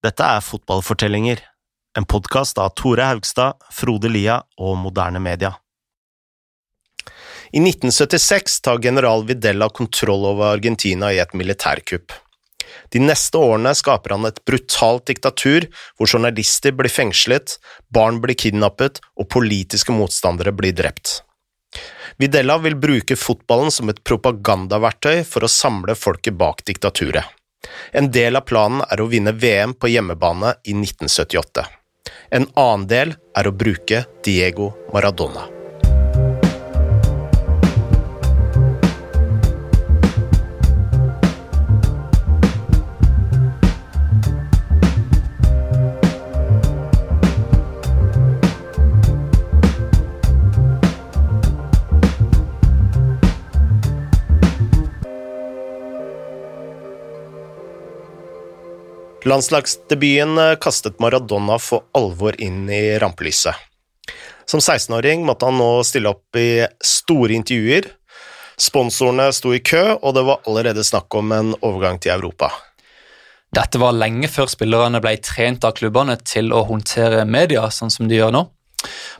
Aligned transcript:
Dette 0.00 0.24
er 0.24 0.40
Fotballfortellinger, 0.40 1.42
en 1.98 2.06
podkast 2.08 2.56
av 2.58 2.70
Tore 2.72 3.04
Haugstad, 3.04 3.58
Frode 3.68 4.08
Lia 4.08 4.38
og 4.56 4.78
Moderne 4.80 5.20
Media. 5.20 5.50
I 7.52 7.60
1976 7.60 8.54
tar 8.64 8.78
general 8.80 9.26
Videla 9.28 9.68
kontroll 9.68 10.24
over 10.30 10.54
Argentina 10.54 11.10
i 11.12 11.18
et 11.20 11.34
militærkupp. 11.36 12.14
De 12.88 13.02
neste 13.04 13.36
årene 13.36 13.74
skaper 13.76 14.14
han 14.16 14.24
et 14.24 14.40
brutalt 14.48 15.04
diktatur 15.10 15.66
hvor 15.98 16.08
journalister 16.08 16.72
blir 16.78 16.88
fengslet, 16.88 17.58
barn 17.92 18.22
blir 18.24 18.38
kidnappet 18.40 19.02
og 19.20 19.28
politiske 19.28 19.92
motstandere 19.92 20.54
blir 20.56 20.72
drept. 20.80 21.18
Videla 22.16 22.56
vil 22.64 22.78
bruke 22.80 23.20
fotballen 23.20 23.68
som 23.68 23.92
et 23.92 24.00
propagandaverktøy 24.00 25.26
for 25.28 25.44
å 25.44 25.52
samle 25.52 25.98
folket 25.98 26.40
bak 26.40 26.64
diktaturet. 26.64 27.28
En 27.92 28.10
del 28.10 28.38
av 28.38 28.46
planen 28.48 28.82
er 28.88 29.02
å 29.02 29.08
vinne 29.10 29.32
VM 29.36 29.74
på 29.74 29.90
hjemmebane 29.92 30.56
i 30.64 30.74
1978. 30.74 31.66
En 32.30 32.46
annen 32.54 32.86
del 32.90 33.16
er 33.36 33.48
å 33.48 33.56
bruke 33.56 34.04
Diego 34.24 34.72
Maradona. 34.94 35.59
Landslagsdebuten 59.30 60.38
eh, 60.38 60.56
kastet 60.58 60.98
Maradona 60.98 61.58
for 61.62 61.84
alvor 61.94 62.34
inn 62.42 62.64
i 62.70 62.98
rampelyset. 62.98 63.54
Som 64.44 64.58
16-åring 64.58 65.22
måtte 65.22 65.46
han 65.46 65.60
nå 65.60 65.84
stille 65.86 66.10
opp 66.10 66.38
i 66.40 66.64
store 66.82 67.36
intervjuer. 67.36 67.86
Sponsorene 68.58 69.28
sto 69.30 69.52
i 69.54 69.60
kø, 69.62 69.84
og 70.02 70.16
det 70.16 70.24
var 70.26 70.42
allerede 70.50 70.82
snakk 70.82 71.14
om 71.14 71.30
en 71.36 71.54
overgang 71.60 72.02
til 72.02 72.16
Europa. 72.16 72.50
Dette 73.54 73.78
var 73.78 73.94
lenge 73.94 74.26
før 74.34 74.50
spillerne 74.50 74.98
ble 75.04 75.14
trent 75.22 75.62
av 75.62 75.78
klubbene 75.78 76.18
til 76.26 76.50
å 76.50 76.64
håndtere 76.66 77.22
media, 77.22 77.68
sånn 77.70 77.94
som 77.94 78.10
de 78.10 78.18
gjør 78.18 78.34
nå. 78.34 78.44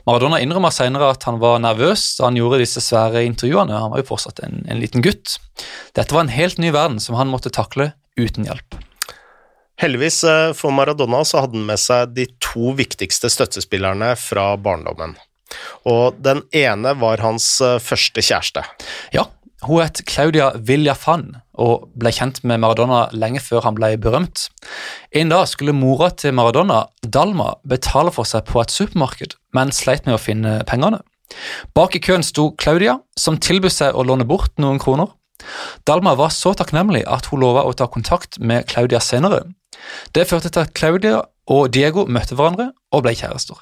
Maradona 0.09 0.43
innrømmer 0.43 0.75
senere 0.75 1.13
at 1.15 1.23
han 1.29 1.39
var 1.39 1.63
nervøs 1.63 2.09
da 2.19 2.27
han 2.27 2.43
gjorde 2.43 2.65
disse 2.65 2.83
svære 2.83 3.23
intervjuene. 3.31 3.79
Han 3.79 3.95
var 3.95 4.03
jo 4.03 4.11
fortsatt 4.11 4.43
en, 4.43 4.65
en 4.67 4.83
liten 4.83 5.07
gutt. 5.07 5.39
Dette 5.95 6.11
var 6.11 6.27
en 6.27 6.35
helt 6.35 6.59
ny 6.59 6.75
verden 6.75 6.99
som 6.99 7.15
han 7.15 7.31
måtte 7.31 7.53
takle 7.53 7.93
uten 8.19 8.51
hjelp. 8.51 8.81
Heldigvis 9.81 10.23
eh, 10.23 10.51
for 10.53 10.73
Maradona 10.77 11.23
så 11.25 11.41
hadde 11.41 11.57
han 11.57 11.67
med 11.71 11.81
seg 11.81 12.13
de 12.13 12.27
to 12.43 12.75
viktigste 12.77 13.31
støttespillerne 13.33 14.13
fra 14.19 14.53
barndommen. 14.61 15.15
Og 15.89 16.17
den 16.21 16.43
ene 16.53 16.93
var 17.01 17.23
hans 17.25 17.55
eh, 17.65 17.79
første 17.81 18.21
kjæreste. 18.21 18.61
Ja, 19.15 19.25
hun 19.65 19.81
het 19.81 20.03
Claudia 20.09 20.51
Villafan 20.57 21.31
og 21.61 21.87
ble 21.97 22.11
kjent 22.13 22.43
med 22.45 22.61
Maradona 22.61 23.07
lenge 23.13 23.41
før 23.41 23.65
han 23.65 23.77
ble 23.77 23.95
berømt. 24.01 24.47
En 25.17 25.33
dag 25.33 25.47
skulle 25.49 25.73
mora 25.77 26.11
til 26.13 26.35
Maradona, 26.37 26.83
Dalma, 27.01 27.55
betale 27.65 28.13
for 28.13 28.29
seg 28.29 28.45
på 28.49 28.61
et 28.61 28.73
supermarked, 28.73 29.33
men 29.57 29.73
sleit 29.73 30.05
med 30.05 30.17
å 30.17 30.21
finne 30.21 30.59
pengene. 30.69 31.01
Bak 31.77 31.95
i 31.97 32.03
køen 32.03 32.25
sto 32.25 32.51
Claudia, 32.59 32.99
som 33.17 33.39
tilbød 33.41 33.73
seg 33.73 33.97
å 33.97 34.05
låne 34.05 34.27
bort 34.29 34.53
noen 34.61 34.81
kroner. 34.81 35.09
Dalma 35.89 36.13
var 36.19 36.29
så 36.33 36.53
takknemlig 36.57 37.01
at 37.09 37.31
hun 37.31 37.41
lova 37.41 37.63
å 37.65 37.73
ta 37.73 37.87
kontakt 37.89 38.37
med 38.37 38.67
Claudia 38.69 39.01
senere, 39.01 39.45
det 40.15 40.27
førte 40.29 40.51
til 40.51 40.63
at 40.65 40.73
Claudia 40.77 41.21
og 41.51 41.71
Diego 41.73 42.05
møtte 42.07 42.37
hverandre 42.37 42.71
og 42.91 43.05
ble 43.05 43.15
kjærester. 43.17 43.59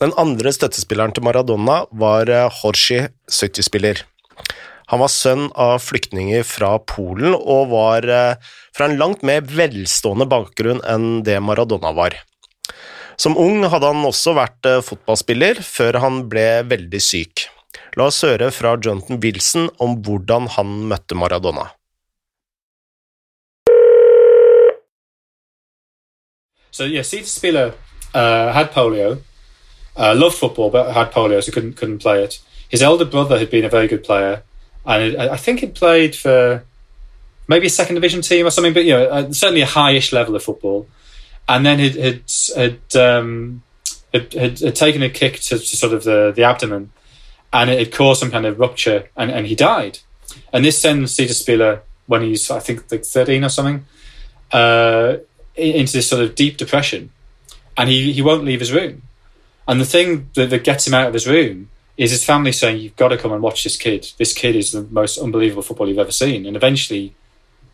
Den 0.00 0.14
andre 0.20 0.52
støttespilleren 0.56 1.12
til 1.12 1.26
Maradona 1.26 1.82
var 1.92 2.30
Horsi, 2.62 3.02
70-spiller. 3.28 4.00
Han 4.90 4.98
var 5.04 5.12
sønn 5.12 5.44
av 5.54 5.76
flyktninger 5.84 6.42
fra 6.46 6.72
Polen 6.82 7.36
og 7.36 7.70
var 7.70 8.06
eh, 8.10 8.50
fra 8.74 8.88
en 8.88 8.98
langt 8.98 9.22
mer 9.26 9.44
velstående 9.46 10.26
bakgrunn 10.30 10.82
enn 10.82 11.22
det 11.26 11.36
Maradona 11.46 11.92
var. 11.94 12.16
Som 13.20 13.36
ung 13.38 13.62
hadde 13.70 13.86
han 13.86 14.06
også 14.08 14.34
vært 14.34 14.66
eh, 14.66 14.82
fotballspiller, 14.82 15.62
før 15.62 16.00
han 16.02 16.24
ble 16.32 16.64
veldig 16.66 17.02
syk. 17.04 17.46
La 17.98 18.08
oss 18.10 18.22
høre 18.26 18.50
fra 18.54 18.74
Jonathan 18.82 19.20
Wilson 19.22 19.70
om 19.82 20.00
hvordan 20.02 20.50
han 20.56 20.74
møtte 20.90 21.18
Maradona. 21.18 21.68
So 26.70 26.84
yeah, 26.84 27.02
Steve 27.02 27.26
Spiller 27.26 27.74
uh, 28.14 28.52
had 28.52 28.70
polio, 28.72 29.22
uh, 29.96 30.14
loved 30.14 30.36
football, 30.36 30.70
but 30.70 30.92
had 30.92 31.12
polio, 31.12 31.42
so 31.42 31.52
couldn't 31.52 31.76
couldn't 31.76 31.98
play 31.98 32.22
it. 32.22 32.40
His 32.68 32.82
elder 32.82 33.04
brother 33.04 33.38
had 33.38 33.50
been 33.50 33.64
a 33.64 33.68
very 33.68 33.88
good 33.88 34.04
player, 34.04 34.42
and 34.86 35.02
it, 35.02 35.18
I 35.18 35.36
think 35.36 35.60
he 35.60 35.66
played 35.66 36.14
for 36.14 36.64
maybe 37.50 37.66
a 37.66 37.70
second 37.70 37.96
division 37.96 38.22
team 38.22 38.46
or 38.46 38.50
something, 38.50 38.72
but 38.72 38.84
you 38.84 38.92
know, 38.92 39.04
uh, 39.06 39.32
certainly 39.32 39.60
a 39.60 39.66
highish 39.66 40.12
level 40.12 40.36
of 40.36 40.42
football. 40.42 40.86
And 41.48 41.66
then 41.66 41.80
had 41.80 41.96
had 41.96 42.22
had, 42.56 42.96
um, 42.96 43.62
had, 44.14 44.32
had, 44.32 44.60
had 44.60 44.76
taken 44.76 45.02
a 45.02 45.10
kick 45.10 45.40
to, 45.40 45.58
to, 45.58 45.76
sort 45.76 45.92
of 45.92 46.04
the, 46.04 46.32
the 46.34 46.44
abdomen, 46.44 46.92
and 47.52 47.68
it 47.68 47.78
had 47.80 47.92
caused 47.92 48.20
some 48.20 48.30
kind 48.30 48.46
of 48.46 48.60
rupture, 48.60 49.08
and, 49.16 49.32
and 49.32 49.48
he 49.48 49.56
died. 49.56 49.98
And 50.52 50.64
this 50.64 50.78
sends 50.78 51.16
Cedar 51.16 51.34
Spiller 51.34 51.82
when 52.06 52.22
he's 52.22 52.48
I 52.52 52.60
think 52.60 52.90
like 52.92 53.04
thirteen 53.04 53.42
or 53.42 53.48
something. 53.48 53.84
Uh, 54.52 55.16
into 55.56 55.92
this 55.92 56.08
sort 56.08 56.22
of 56.22 56.34
deep 56.34 56.56
depression, 56.56 57.10
and 57.76 57.88
he 57.88 58.12
he 58.12 58.22
won't 58.22 58.44
leave 58.44 58.60
his 58.60 58.72
room. 58.72 59.02
And 59.66 59.80
the 59.80 59.84
thing 59.84 60.30
that, 60.34 60.50
that 60.50 60.64
gets 60.64 60.86
him 60.86 60.94
out 60.94 61.08
of 61.08 61.14
his 61.14 61.26
room 61.26 61.70
is 61.96 62.10
his 62.10 62.24
family 62.24 62.52
saying, 62.52 62.78
"You've 62.78 62.96
got 62.96 63.08
to 63.08 63.18
come 63.18 63.32
and 63.32 63.42
watch 63.42 63.64
this 63.64 63.76
kid. 63.76 64.10
This 64.18 64.32
kid 64.32 64.56
is 64.56 64.72
the 64.72 64.82
most 64.90 65.18
unbelievable 65.18 65.62
football 65.62 65.88
you've 65.88 65.98
ever 65.98 66.12
seen." 66.12 66.46
And 66.46 66.56
eventually, 66.56 67.14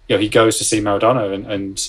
you 0.08 0.16
know, 0.16 0.18
he 0.18 0.28
goes 0.28 0.58
to 0.58 0.64
see 0.64 0.80
Maradona 0.80 1.32
and, 1.32 1.46
and 1.46 1.88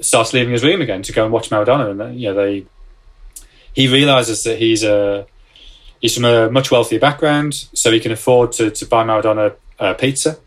starts 0.00 0.32
leaving 0.32 0.52
his 0.52 0.64
room 0.64 0.80
again 0.80 1.02
to 1.02 1.12
go 1.12 1.24
and 1.24 1.32
watch 1.32 1.50
Maradona. 1.50 1.90
And 1.90 2.02
uh, 2.02 2.06
you 2.08 2.28
know, 2.28 2.34
they 2.34 2.66
he 3.72 3.88
realizes 3.88 4.44
that 4.44 4.58
he's 4.58 4.84
a 4.84 5.26
he's 6.00 6.14
from 6.14 6.24
a 6.24 6.50
much 6.50 6.70
wealthier 6.70 7.00
background, 7.00 7.54
so 7.54 7.90
he 7.90 8.00
can 8.00 8.12
afford 8.12 8.52
to 8.52 8.70
to 8.70 8.86
buy 8.86 9.04
Maradona 9.04 9.54
uh, 9.78 9.94
pizza, 9.94 10.38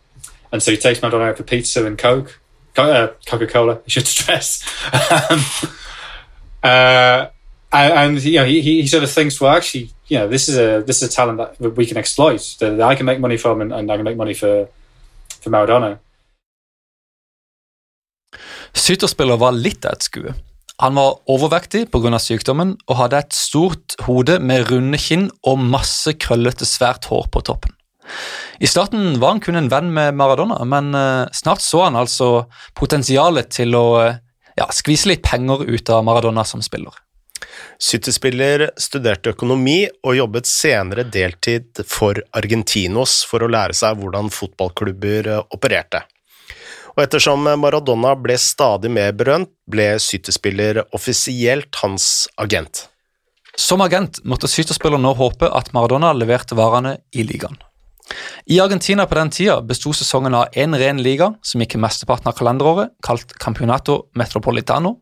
and 0.52 0.62
so 0.62 0.72
he 0.72 0.78
takes 0.78 1.00
Maradona 1.00 1.30
out 1.30 1.38
for 1.38 1.44
pizza 1.44 1.86
and 1.86 1.98
coke 1.98 2.40
uh, 2.40 2.43
Coca 2.76 3.48
Cola, 3.48 3.80
I 3.86 3.90
should 3.90 4.08
stress. 4.08 4.64
um, 4.94 5.40
uh, 6.64 7.28
and, 7.72 8.24
you 8.24 8.40
know, 8.40 8.46
he, 8.46 8.62
he 8.62 8.88
sort 8.88 9.04
of 9.04 9.12
thinks, 9.12 9.42
well, 9.42 9.56
actually, 9.56 9.90
you 10.08 10.20
know, 10.20 10.28
this 10.28 10.48
is 10.48 10.58
a 10.58 10.84
this 10.86 11.02
is 11.02 11.10
a 11.10 11.12
talent 11.12 11.38
that 11.38 11.78
we 11.78 11.86
can 11.86 11.98
exploit, 11.98 12.56
that 12.60 12.82
I 12.82 12.96
can 12.96 13.06
make 13.06 13.20
money 13.20 13.38
from, 13.38 13.62
and, 13.62 13.74
and 13.74 13.92
I 13.92 13.96
can 13.96 14.04
make 14.04 14.18
money 14.18 14.34
for 14.34 14.68
for 15.42 15.50
Maradona. 15.50 15.98
Syterspiller 18.74 19.38
var 19.38 19.54
litt 19.54 19.86
av 19.86 19.98
et 19.98 20.06
skue. 20.08 20.34
Han 20.82 20.96
var 20.98 21.20
overvektig 21.30 21.86
pga. 21.94 22.18
sykdommen 22.20 22.78
og 22.88 22.98
hadde 22.98 23.20
et 23.22 23.34
stort 23.34 23.96
hode 24.08 24.40
med 24.40 24.72
runde 24.72 24.98
kinn 24.98 25.30
og 25.46 25.60
masse 25.60 26.14
krøllete, 26.14 26.66
svært 26.66 27.06
hår 27.06 27.30
på 27.30 27.42
toppen. 27.46 27.76
I 28.60 28.68
starten 28.70 29.20
var 29.20 29.36
han 29.36 29.42
kun 29.44 29.58
en 29.60 29.70
venn 29.72 29.94
med 29.94 30.18
Maradona, 30.20 30.60
men 30.68 30.94
uh, 30.96 31.30
snart 31.34 31.64
så 31.64 31.86
han 31.86 31.98
altså 32.00 32.46
potensialet 32.78 33.50
til 33.54 33.76
å 33.80 33.88
uh, 34.02 34.20
ja, 34.60 34.68
skvise 34.72 35.10
litt 35.12 35.24
penger 35.26 35.66
ut 35.66 35.90
av 35.90 36.04
Maradona 36.06 36.46
som 36.48 36.62
spiller. 36.64 36.94
City-spiller 37.82 38.70
studerte 38.80 39.34
økonomi 39.34 39.84
og 40.06 40.16
jobbet 40.18 40.48
senere 40.48 41.04
deltid 41.04 41.84
for 41.90 42.22
Argentinos 42.38 43.22
for 43.28 43.44
å 43.44 43.50
lære 43.52 43.76
seg 43.78 44.00
hvordan 44.00 44.32
fotballklubber 44.34 45.30
eh, 45.34 45.42
opererte. 45.52 46.04
Og 46.94 47.04
ettersom 47.04 47.50
Maradona 47.60 48.14
ble 48.16 48.38
stadig 48.40 48.92
mer 48.94 49.12
berømt, 49.18 49.52
ble 49.66 49.96
City-spiller 50.00 50.84
offisielt 50.94 51.82
hans 51.82 52.30
agent. 52.38 52.86
Som 53.58 53.82
agent 53.86 54.22
måtte 54.24 54.50
City-spiller 54.50 55.02
nå 55.02 55.16
håpe 55.18 55.50
at 55.50 55.74
Maradona 55.74 56.14
leverte 56.16 56.58
varene 56.58 57.00
i 57.12 57.26
ligaen. 57.26 57.58
I 58.46 58.60
Argentina 58.60 59.06
på 59.06 59.16
den 59.16 59.32
tida 59.32 59.62
besto 59.64 59.94
sesongen 59.96 60.36
av 60.36 60.52
én 60.60 60.76
ren 60.78 61.00
liga, 61.04 61.32
som 61.42 61.64
gikk 61.64 61.78
mesteparten 61.82 62.30
av 62.32 62.38
kalenderåret, 62.38 62.94
kalt 63.06 63.34
Campeonato 63.40 64.04
Metropolitano. 64.20 64.98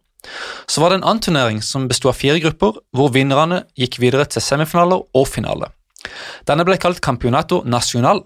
Så 0.69 0.81
var 0.81 0.91
det 0.91 1.01
en 1.01 1.07
annen 1.07 1.23
turnering 1.25 1.61
som 1.65 1.87
besto 1.89 2.11
av 2.11 2.17
fire 2.19 2.39
grupper, 2.39 2.77
hvor 2.93 3.09
vinnerne 3.13 3.63
gikk 3.77 3.97
videre 4.03 4.27
til 4.29 4.43
semifinaler 4.45 5.01
og 5.17 5.27
finale. 5.27 5.71
Denne 6.49 6.65
ble 6.65 6.77
kalt 6.81 7.01
Campeonato 7.01 7.63
Nacional. 7.65 8.23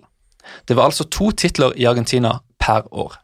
Det 0.68 0.76
var 0.76 0.92
altså 0.92 1.08
to 1.08 1.32
titler 1.32 1.76
i 1.80 1.88
Argentina 1.88 2.38
per 2.60 2.88
år. 2.92 3.16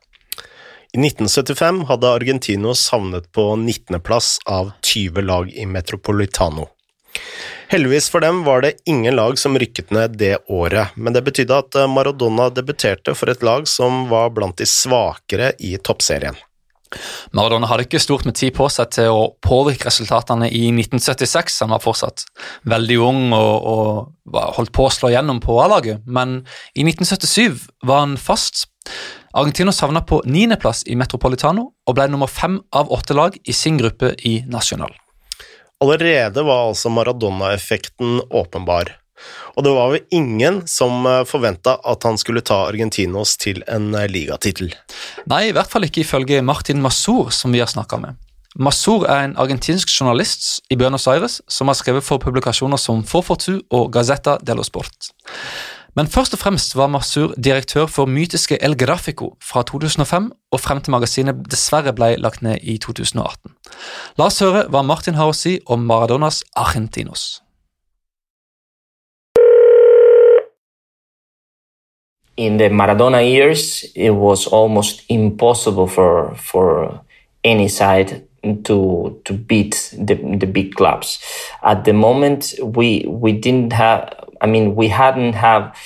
I 0.92 1.00
1975 1.00 1.86
hadde 1.88 2.10
Argentino 2.12 2.74
savnet 2.76 3.30
på 3.32 3.54
19.-plass 3.56 4.42
av 4.52 4.74
20 4.84 5.24
lag 5.24 5.52
i 5.52 5.66
Metropolitano. 5.66 6.68
Heldigvis 7.72 8.10
for 8.12 8.24
dem 8.24 8.44
var 8.44 8.66
det 8.66 8.74
ingen 8.86 9.16
lag 9.16 9.38
som 9.40 9.56
rykket 9.60 9.94
ned 9.96 10.18
det 10.20 10.38
året, 10.52 10.92
men 10.96 11.16
det 11.16 11.24
betydde 11.24 11.60
at 11.64 11.78
eh, 11.80 11.88
Maradona 11.88 12.50
debuterte 12.52 13.16
for 13.16 13.32
et 13.32 13.44
lag 13.46 13.68
som 13.70 14.08
var 14.12 14.34
blant 14.36 14.58
de 14.60 14.68
svakere 14.68 15.54
i 15.64 15.78
toppserien. 15.80 16.36
Maradona 17.32 17.70
hadde 17.70 17.86
ikke 17.86 18.02
stort 18.04 18.26
med 18.28 18.36
tid 18.36 18.52
på 18.58 18.68
seg 18.72 18.90
til 18.92 19.14
å 19.16 19.22
påvirke 19.44 19.88
resultatene 19.88 20.50
i 20.52 20.66
1976. 20.74 21.62
Han 21.64 21.72
var 21.72 21.84
fortsatt 21.84 22.26
veldig 22.68 22.98
ung 23.00 23.22
og, 23.38 23.70
og 23.72 24.42
holdt 24.58 24.74
på 24.76 24.88
å 24.88 24.92
slå 24.92 25.14
gjennom 25.14 25.40
på 25.44 25.56
A-laget, 25.64 26.04
men 26.06 26.42
i 26.76 26.84
1977 26.84 27.70
var 27.88 28.04
han 28.04 28.18
fast. 28.20 28.66
Argentinos 29.32 29.80
havna 29.80 30.04
på 30.04 30.20
niendeplass 30.28 30.84
i 30.92 30.98
Metropolitano 31.00 31.70
og 31.88 31.96
ble 31.96 32.10
nummer 32.12 32.28
fem 32.28 32.60
av 32.76 32.92
åtte 32.92 33.16
lag 33.16 33.40
i 33.48 33.56
sin 33.56 33.80
gruppe 33.80 34.12
i 34.28 34.42
National. 34.52 34.92
Allerede 35.82 36.44
var 36.46 36.68
altså 36.70 36.92
Maradona-effekten 36.94 38.22
åpenbar. 38.30 38.98
Og 39.56 39.66
det 39.66 39.72
var 39.76 39.92
vel 39.94 40.06
ingen 40.14 40.62
som 40.70 41.06
eh, 41.06 41.24
forventa 41.30 41.76
at 41.86 42.06
han 42.08 42.18
skulle 42.18 42.44
ta 42.46 42.64
Argentinos 42.70 43.36
til 43.42 43.62
en 43.70 43.92
eh, 43.98 44.08
ligatittel. 44.10 44.72
Nei, 45.30 45.48
i 45.50 45.56
hvert 45.56 45.70
fall 45.70 45.86
ikke 45.86 46.04
ifølge 46.04 46.42
Martin 46.46 46.82
Masur, 46.82 47.30
som 47.36 47.54
vi 47.54 47.62
har 47.62 47.70
snakka 47.70 48.00
med. 48.02 48.20
Masur 48.60 49.06
er 49.08 49.26
en 49.26 49.38
argentinsk 49.40 49.92
journalist 49.94 50.60
i 50.70 50.76
Buenos 50.76 51.08
Aires 51.08 51.40
som 51.48 51.70
har 51.72 51.78
skrevet 51.80 52.04
for 52.04 52.20
publikasjoner 52.20 52.80
som 52.82 53.04
Forfortu 53.08 53.62
og 53.72 53.92
Gazeta 53.94 54.36
dello 54.44 54.66
Sport. 54.68 55.14
Men 55.96 56.08
først 56.08 56.34
og 56.34 56.40
fremst 56.40 56.76
var 56.76 56.88
Masur 56.88 57.34
direktør 57.36 57.86
for 57.86 58.08
mytiske 58.08 58.58
El 58.64 58.78
Grafico 58.80 59.34
fra 59.44 59.64
2005 59.68 60.32
og 60.52 60.60
frem 60.60 60.82
til 60.82 60.96
magasinet 60.96 61.46
dessverre 61.52 61.92
ble 61.94 62.16
lagt 62.18 62.42
ned 62.42 62.64
i 62.64 62.78
2018. 62.78 63.52
La 64.18 64.32
oss 64.32 64.40
høre 64.40 64.68
hva 64.72 64.86
Martin 64.88 65.20
har 65.20 65.28
å 65.28 65.36
si 65.36 65.60
om 65.68 65.84
Maradonas 65.84 66.44
Argentinos. 66.56 67.42
in 72.38 72.58
the 72.58 72.70
Maradona 72.70 73.22
years, 73.22 73.86
it 73.96 74.12
was 74.12 74.48
almost 74.48 75.04
impossible 75.10 75.88
for 75.88 76.34
for 76.36 77.02
any 77.44 77.68
side 77.68 78.24
to 78.64 79.22
to 79.26 79.34
beat 79.34 79.94
the 79.94 80.16
the 80.16 80.48
big 80.48 80.74
clubs. 80.76 81.20
At 81.64 81.86
the 81.86 81.94
moment, 81.94 82.54
we 82.64 83.06
we 83.08 83.32
didn't 83.34 83.74
have. 83.74 84.21
I 84.42 84.48
mean, 84.48 84.76
we 84.76 84.88
hadn't 84.88 85.34
have 85.34 85.78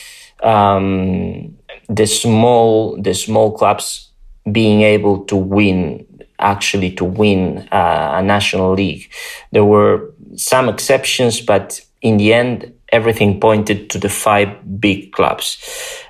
um, 0.41 1.57
the 1.87 2.07
small 2.07 2.99
the 3.01 3.13
small 3.13 3.51
clubs 3.51 4.09
being 4.51 4.81
able 4.81 5.25
to 5.25 5.35
win 5.35 6.05
actually 6.39 6.91
to 6.91 7.05
win 7.05 7.67
uh, 7.71 8.11
a 8.15 8.23
national 8.23 8.73
league. 8.73 9.11
There 9.51 9.65
were 9.65 10.13
some 10.35 10.69
exceptions, 10.69 11.41
but 11.41 11.79
in 12.01 12.17
the 12.17 12.33
end, 12.33 12.73
everything 12.91 13.39
pointed 13.39 13.89
to 13.91 13.99
the 13.99 14.09
five 14.09 14.49
big 14.79 15.11
clubs, 15.11 15.57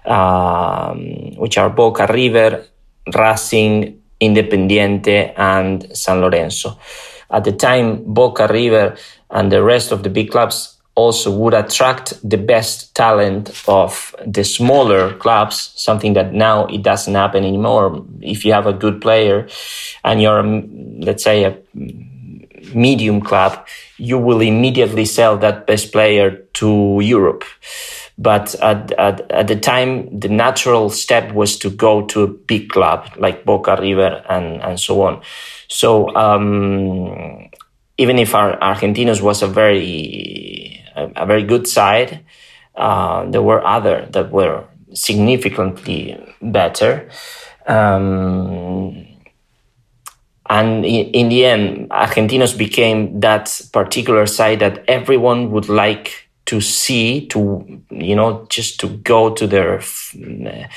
um, 0.06 1.36
which 1.38 1.58
are 1.58 1.70
Boca 1.70 2.08
River, 2.12 2.66
Racing, 3.16 4.02
Independiente, 4.20 5.34
and 5.38 5.96
San 5.96 6.22
Lorenzo. 6.22 6.78
At 7.30 7.44
the 7.44 7.52
time, 7.52 8.04
Boca 8.14 8.48
River 8.48 8.96
and 9.30 9.52
the 9.52 9.64
rest 9.64 9.92
of 9.92 10.04
the 10.04 10.10
big 10.10 10.32
clubs 10.32 10.75
also 10.96 11.30
would 11.30 11.54
attract 11.54 12.14
the 12.28 12.38
best 12.38 12.96
talent 12.96 13.64
of 13.68 14.16
the 14.26 14.44
smaller 14.44 15.14
clubs, 15.16 15.74
something 15.76 16.14
that 16.14 16.34
now 16.34 16.66
it 16.68 16.82
doesn't 16.84 17.16
happen 17.16 17.44
anymore. 17.44 18.06
If 18.22 18.46
you 18.46 18.54
have 18.54 18.66
a 18.66 18.74
good 18.74 19.02
player 19.02 19.48
and 20.04 20.22
you're, 20.22 20.44
let's 21.00 21.24
say, 21.24 21.44
a 21.44 21.58
medium 22.74 23.22
club, 23.22 23.66
you 23.98 24.18
will 24.18 24.42
immediately 24.42 25.06
sell 25.06 25.38
that 25.38 25.68
best 25.68 25.92
player 25.92 26.32
to 26.54 27.00
Europe. 27.04 27.44
But 28.18 28.56
at, 28.62 28.94
at, 28.94 29.30
at 29.30 29.48
the 29.48 29.58
time, 29.58 30.18
the 30.18 30.30
natural 30.30 30.90
step 30.90 31.34
was 31.34 31.58
to 31.60 31.70
go 31.70 32.06
to 32.06 32.24
a 32.24 32.28
big 32.28 32.70
club 32.70 33.10
like 33.18 33.44
Boca 33.44 33.76
River 33.80 34.24
and, 34.30 34.62
and 34.62 34.80
so 34.80 35.02
on. 35.02 35.22
So, 35.68 36.16
um, 36.16 37.50
even 37.98 38.20
if 38.20 38.34
our 38.36 38.58
Argentinos 38.60 39.22
was 39.22 39.42
a 39.42 39.48
very, 39.48 40.55
a, 40.96 41.26
very 41.26 41.44
good 41.44 41.68
side, 41.68 42.26
uh, 42.76 43.26
there 43.26 43.42
were 43.42 43.66
other 43.66 44.08
that 44.12 44.32
were 44.32 44.66
significantly 44.94 46.18
better. 46.42 47.10
Um, 47.68 49.08
and 50.48 50.86
in, 50.86 51.30
the 51.30 51.46
end, 51.46 51.90
Argentinos 51.90 52.56
became 52.56 53.20
that 53.20 53.62
particular 53.74 54.28
side 54.28 54.60
that 54.60 54.84
everyone 54.88 55.52
would 55.52 55.70
like 55.70 56.30
to 56.46 56.62
see, 56.62 57.26
to, 57.28 57.82
you 57.90 58.16
know, 58.16 58.46
just 58.50 58.80
to 58.82 58.88
go 58.88 59.34
to 59.34 59.48
their 59.48 59.80
uh, 59.80 60.68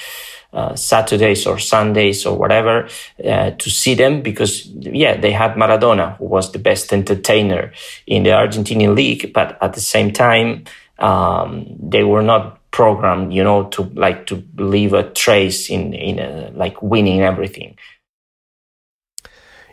Saturdays 0.74 1.46
or 1.46 1.58
Sundays 1.58 2.24
or 2.26 2.36
whatever 2.36 2.88
uh, 3.24 3.50
to 3.50 3.70
see 3.70 3.94
them 3.94 4.22
because, 4.22 4.66
yeah, 4.80 5.16
they 5.20 5.32
had 5.32 5.54
Maradona, 5.54 6.16
who 6.16 6.24
was 6.24 6.52
the 6.52 6.58
best 6.58 6.92
entertainer 6.92 7.72
in 8.06 8.22
the 8.22 8.30
Argentinian 8.30 8.94
league, 8.94 9.32
but 9.32 9.58
at 9.60 9.74
the 9.74 9.80
same 9.80 10.12
time, 10.12 10.64
um, 10.98 11.66
they 11.78 12.02
were 12.02 12.22
not 12.22 12.58
programmed, 12.70 13.32
you 13.32 13.44
know, 13.44 13.64
to 13.64 13.82
like 13.94 14.26
to 14.26 14.42
leave 14.56 14.92
a 14.92 15.02
trace 15.02 15.70
in 15.70 15.94
in 15.94 16.18
a, 16.18 16.50
like 16.54 16.76
winning 16.82 17.22
everything. 17.22 17.76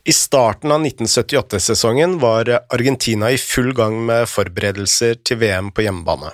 I 0.07 0.13
starten 0.13 0.71
av 0.71 0.85
1978-sesongen 0.85 2.19
var 2.19 2.59
Argentina 2.69 3.31
i 3.31 3.37
full 3.37 3.73
gang 3.73 4.05
med 4.05 4.29
forberedelser 4.29 5.15
til 5.25 5.39
VM 5.41 5.71
på 5.71 5.81
hjemmebane. 5.81 6.29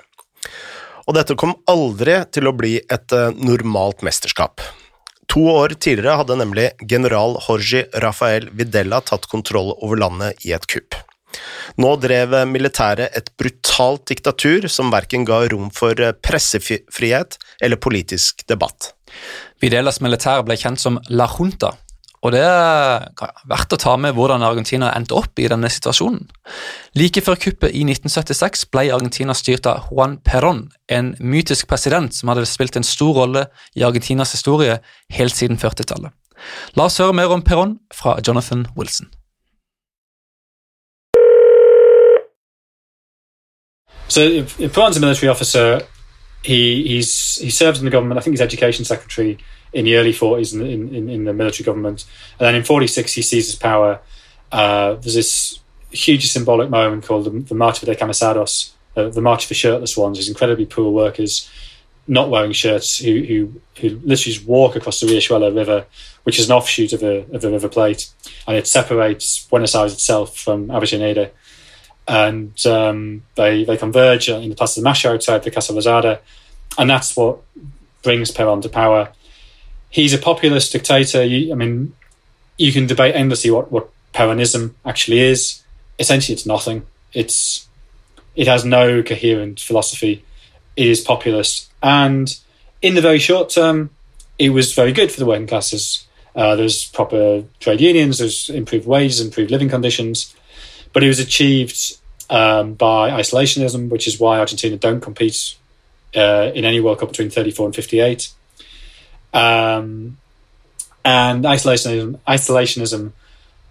Og 1.12 1.18
dette 1.18 1.36
kom 1.36 1.52
aldri 1.68 2.14
til 2.32 2.48
å 2.48 2.54
bli 2.56 2.78
et 2.80 3.12
eh, 3.12 3.34
normalt 3.36 4.00
mesterskap. 4.08 4.64
To 5.36 5.42
år 5.52 5.74
tidligere 5.76 6.22
hadde 6.22 6.38
nemlig 6.40 6.70
general 6.88 7.36
Jorge 7.44 7.82
Rafael 8.00 8.48
Videla 8.56 9.02
tatt 9.04 9.28
kontroll 9.28 9.74
over 9.74 10.00
landet 10.00 10.40
i 10.48 10.54
et 10.56 10.64
kupp. 10.72 10.96
Nå 11.76 11.92
drev 12.00 12.38
militæret 12.48 13.12
et 13.16 13.28
brutalt 13.40 14.06
diktatur 14.08 14.70
som 14.72 14.92
verken 14.92 15.28
ga 15.28 15.42
rom 15.52 15.68
for 15.76 16.00
pressefrihet 16.24 17.36
eller 17.60 17.80
politisk 17.84 18.48
debatt. 18.48 18.94
Videlas 19.60 20.00
militær 20.00 20.46
ble 20.48 20.56
kjent 20.60 20.80
som 20.80 21.00
La 21.12 21.28
Junta, 21.28 21.74
og 22.22 22.34
det 22.36 22.42
er 22.46 23.08
verdt 23.50 23.74
å 23.74 23.80
ta 23.82 23.96
med 23.98 24.14
hvordan 24.14 24.44
Argentina 24.46 24.92
endte 24.94 25.16
opp 25.18 25.40
i 25.42 25.48
denne 25.50 25.70
situasjonen. 25.74 26.28
Like 26.98 27.24
før 27.26 27.40
kuppet 27.42 27.74
i 27.74 27.82
1976 27.88 28.68
ble 28.70 28.92
Argentina 28.94 29.34
styrt 29.34 29.66
av 29.70 29.88
Juan 29.90 30.20
Perón, 30.22 30.68
en 30.86 31.16
mytisk 31.18 31.66
president 31.72 32.14
som 32.14 32.30
hadde 32.30 32.46
spilt 32.46 32.78
en 32.78 32.86
stor 32.86 33.16
rolle 33.24 33.48
i 33.74 33.86
Argentinas 33.88 34.36
historie 34.38 34.78
helt 35.18 35.38
siden 35.38 35.58
40-tallet. 35.58 36.14
La 36.78 36.86
oss 36.90 37.00
høre 37.02 37.18
mer 37.18 37.34
om 37.34 37.42
Perón 37.42 37.80
fra 37.94 38.20
Jonathan 38.22 38.68
Wilson. 38.78 39.10
So 44.12 44.22
Perón's 44.70 44.98
a 44.98 45.00
military 45.00 45.30
officer. 45.30 45.82
He 46.44 46.84
he's 46.84 47.40
he 47.42 47.50
serves 47.50 47.80
in 47.80 47.86
the 47.86 47.92
government. 47.92 48.20
I 48.20 48.22
think 48.22 48.34
he's 48.36 48.42
education 48.42 48.84
secretary 48.84 49.38
in 49.74 49.86
the 49.86 49.96
early 49.96 50.14
40s 50.14 50.54
in, 50.54 50.94
in, 50.94 51.10
in 51.10 51.24
the 51.24 51.34
military 51.34 51.66
government. 51.66 52.06
And 52.40 52.48
then 52.48 52.56
in 52.56 52.64
46, 52.64 53.14
he 53.14 53.22
seizes 53.22 53.56
power. 53.56 54.00
Uh, 54.52 54.96
there's 54.96 55.16
this 55.16 55.60
hugely 55.92 56.28
symbolic 56.28 56.70
moment 56.70 57.06
called 57.06 57.26
the, 57.26 57.30
the 57.30 57.56
March 57.56 57.82
of 57.82 57.88
the 57.88 57.96
Camisados, 57.96 58.72
uh, 58.96 59.10
the 59.10 59.22
March 59.22 59.48
the 59.48 59.54
Shirtless 59.54 59.96
Ones. 59.96 60.18
These 60.18 60.30
incredibly 60.30 60.66
poor 60.66 60.92
workers 60.92 61.50
not 62.08 62.30
wearing 62.30 62.52
shirts 62.52 62.98
who, 62.98 63.22
who, 63.24 63.62
who 63.80 63.90
literally 64.04 64.34
just 64.34 64.46
walk 64.46 64.76
across 64.76 65.00
the 65.00 65.08
Riachuelo 65.08 65.56
River, 65.56 65.86
which 66.24 66.40
is 66.40 66.50
an 66.50 66.56
offshoot 66.56 66.94
of, 66.94 67.04
a, 67.04 67.26
of 67.32 67.42
the 67.42 67.52
River 67.52 67.70
Plate. 67.70 68.10
And 68.48 68.58
it 68.58 68.68
separates 68.68 69.46
Buenos 69.46 69.76
Aires 69.76 69.94
itself 69.94 70.38
from 70.38 70.68
Avellaneda. 70.68 71.32
And 72.08 72.66
um, 72.66 73.24
they, 73.36 73.64
they 73.64 73.78
converge 73.78 74.28
in 74.28 74.50
the 74.50 74.56
Plaza 74.56 74.82
de 74.82 74.84
Macho 74.84 75.14
outside 75.14 75.44
the 75.44 75.52
Casa 75.52 75.72
Rosada. 75.72 76.20
And 76.78 76.90
that's 76.90 77.16
what 77.16 77.40
brings 78.02 78.32
Peron 78.32 78.62
to 78.62 78.70
power 78.70 79.14
he's 79.92 80.14
a 80.14 80.18
populist 80.18 80.72
dictator. 80.72 81.24
You, 81.24 81.52
I 81.52 81.56
mean, 81.56 81.94
you 82.58 82.72
can 82.72 82.88
debate 82.88 83.16
endlessly 83.16 83.52
what, 83.52 83.72
what 83.72 83.90
Peronism 84.14 84.74
actually 84.84 85.20
is. 85.20 85.62
Essentially, 86.00 86.34
it's 86.34 86.48
nothing. 86.48 86.88
It's 87.14 87.68
it 88.36 88.48
has 88.48 88.66
no 88.66 89.04
coherent 89.04 89.60
philosophy. 89.60 90.26
It 90.76 90.88
is 90.88 91.02
populist, 91.02 91.70
and 91.84 92.36
in 92.82 92.96
the 92.96 93.02
very 93.02 93.20
short 93.20 93.50
term, 93.50 93.92
it 94.40 94.50
was 94.50 94.74
very 94.74 94.94
good 94.94 95.12
for 95.12 95.20
the 95.20 95.26
working 95.26 95.48
classes. 95.48 96.08
Uh, 96.34 96.56
there's 96.56 96.86
proper 96.86 97.44
trade 97.60 97.82
unions, 97.82 98.18
there's 98.18 98.50
improved 98.50 98.88
wages, 98.88 99.20
improved 99.20 99.52
living 99.52 99.68
conditions, 99.68 100.34
but 100.94 101.04
it 101.04 101.08
was 101.08 101.20
achieved 101.20 101.98
um, 102.30 102.74
by 102.74 103.10
isolationism, 103.10 103.90
which 103.90 104.08
is 104.08 104.18
why 104.18 104.40
Argentina 104.40 104.78
don't 104.78 105.02
compete 105.02 105.58
uh, 106.16 106.52
in 106.56 106.64
any 106.64 106.80
World 106.80 107.00
Cup 107.00 107.10
between 107.10 107.30
34 107.30 107.68
and 107.68 107.76
58. 107.76 108.32
Um, 109.34 110.18
and 111.04 111.44
isolationism, 111.44 112.20
isolationism 112.28 113.12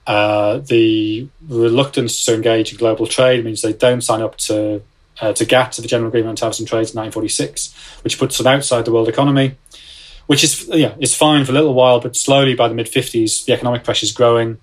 uh, 0.07 0.59
the 0.59 1.29
reluctance 1.49 2.25
to 2.25 2.35
engage 2.35 2.73
in 2.73 2.79
global 2.79 3.07
trade 3.07 3.45
means 3.45 3.63
they 3.63 3.73
don't 3.73 4.01
sign 4.01 4.23
up 4.23 4.37
to 4.37 4.83
uh, 5.21 5.33
to 5.35 5.45
GATT, 5.45 5.73
to 5.73 5.83
the 5.83 5.89
General 5.89 6.09
Agreement 6.09 6.31
on 6.31 6.37
Tariffs 6.37 6.59
and 6.59 6.67
Trade, 6.67 6.89
in 6.91 6.97
1946, 6.97 8.03
which 8.03 8.19
puts 8.19 8.39
them 8.39 8.47
outside 8.47 8.87
the 8.87 8.93
world 8.93 9.09
economy, 9.09 9.55
which 10.27 10.43
is 10.43 10.69
yeah, 10.73 10.95
is 10.99 11.15
fine 11.15 11.45
for 11.45 11.53
a 11.53 11.55
little 11.55 11.75
while, 11.75 12.01
but 12.01 12.17
slowly 12.17 12.55
by 12.55 12.69
the 12.69 12.75
mid 12.75 12.89
fifties, 12.89 13.45
the 13.45 13.53
economic 13.53 13.85
pressure 13.85 14.05
is 14.05 14.13
growing, 14.13 14.59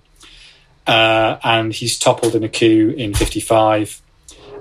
uh, 0.86 1.38
and 1.44 1.72
he's 1.72 1.98
toppled 1.98 2.34
in 2.34 2.42
a 2.42 2.48
coup 2.48 2.94
in 2.96 3.14
fifty 3.14 3.40
five, 3.40 4.02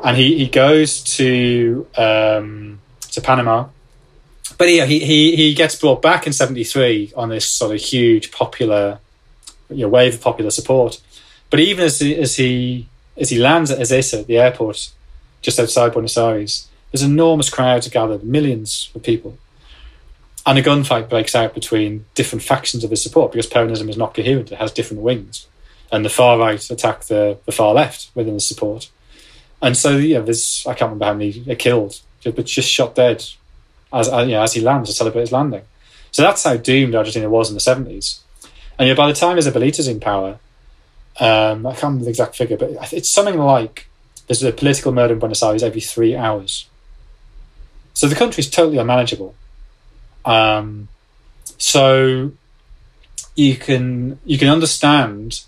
and 0.04 0.16
he 0.16 0.38
he 0.38 0.48
goes 0.48 1.02
to 1.18 1.88
um, 1.98 2.80
to 3.12 3.20
Panama. 3.20 3.68
But 4.58 4.70
yeah, 4.70 4.86
he, 4.86 5.00
he, 5.00 5.36
he 5.36 5.54
gets 5.54 5.76
brought 5.76 6.02
back 6.02 6.26
in 6.26 6.34
'73 6.34 7.14
on 7.16 7.30
this 7.30 7.48
sort 7.48 7.76
of 7.76 7.82
huge 7.82 8.32
popular, 8.32 9.00
you 9.70 9.84
know, 9.84 9.90
wave 9.90 10.16
of 10.16 10.22
popular 10.22 10.52
support. 10.52 11.02
But 11.50 11.60
even 11.60 11.86
as 11.86 12.00
he, 12.00 12.16
as 12.16 12.36
he 12.36 12.88
as 13.18 13.30
he 13.30 13.40
lands 13.40 13.72
at 13.72 13.80
Ezeiza, 13.80 14.26
the 14.26 14.38
airport 14.38 14.92
just 15.42 15.60
outside 15.60 15.94
Buenos 15.94 16.18
Aires, 16.18 16.68
there's 16.92 17.04
enormous 17.04 17.50
crowds 17.50 17.88
gathered, 17.90 18.24
millions 18.24 18.90
of 18.96 19.04
people. 19.04 19.38
And 20.46 20.58
a 20.58 20.64
gunfight 20.64 21.10
breaks 21.10 21.36
out 21.36 21.54
between 21.54 22.06
different 22.16 22.44
factions 22.44 22.84
of 22.84 22.90
his 22.90 23.04
support 23.04 23.32
because 23.32 23.48
Peronism 23.50 23.90
is 23.90 23.98
not 23.98 24.14
coherent, 24.14 24.52
it 24.52 24.58
has 24.58 24.72
different 24.72 25.04
wings. 25.04 25.48
And 25.92 26.06
the 26.06 26.10
far 26.10 26.38
right 26.38 26.70
attack 26.70 27.06
the, 27.06 27.38
the 27.46 27.52
far 27.52 27.74
left 27.74 28.10
within 28.16 28.34
the 28.34 28.40
support. 28.40 28.90
And 29.62 29.76
so, 29.76 29.98
yeah, 29.98 30.20
there's, 30.20 30.64
I 30.66 30.74
can't 30.74 30.92
remember 30.92 31.06
how 31.06 31.14
many 31.14 31.44
are 31.50 31.56
killed, 31.56 32.00
but 32.24 32.46
just 32.46 32.70
shot 32.70 32.96
dead 32.96 33.26
as, 33.92 34.08
you 34.08 34.34
know, 34.34 34.44
as 34.44 34.54
he 34.54 34.62
lands 34.62 34.90
to 34.90 34.96
celebrate 34.96 35.22
his 35.22 35.32
landing. 35.32 35.64
So 36.12 36.22
that's 36.22 36.44
how 36.44 36.58
doomed 36.58 36.96
Argentina 36.96 37.30
was 37.30 37.50
in 37.50 37.56
the 37.56 37.62
70s. 37.62 38.20
And 38.80 38.88
you 38.88 38.96
by 38.96 39.08
the 39.08 39.14
time 39.14 39.38
Isabelita's 39.38 39.88
in 39.88 40.00
power, 40.00 40.40
um, 41.20 41.66
I 41.66 41.72
can't 41.72 41.84
remember 41.84 42.06
the 42.06 42.12
exact 42.12 42.36
figure, 42.36 42.58
but 42.58 42.72
it's 42.94 43.12
something 43.12 43.38
like 43.38 43.88
there's 44.28 44.44
a 44.44 44.52
political 44.52 44.92
murder 44.92 45.14
in 45.14 45.20
Buenos 45.20 45.42
Aires 45.42 45.64
every 45.64 45.82
three 45.82 46.16
hours. 46.16 46.68
So 47.94 48.08
the 48.08 48.16
country 48.16 48.42
is 48.42 48.50
totally 48.50 48.78
unmanageable. 48.78 49.34
Um, 50.26 50.90
so 51.58 52.32
you 53.36 53.56
can 53.56 54.20
you 54.26 54.38
can 54.38 54.50
understand 54.50 55.42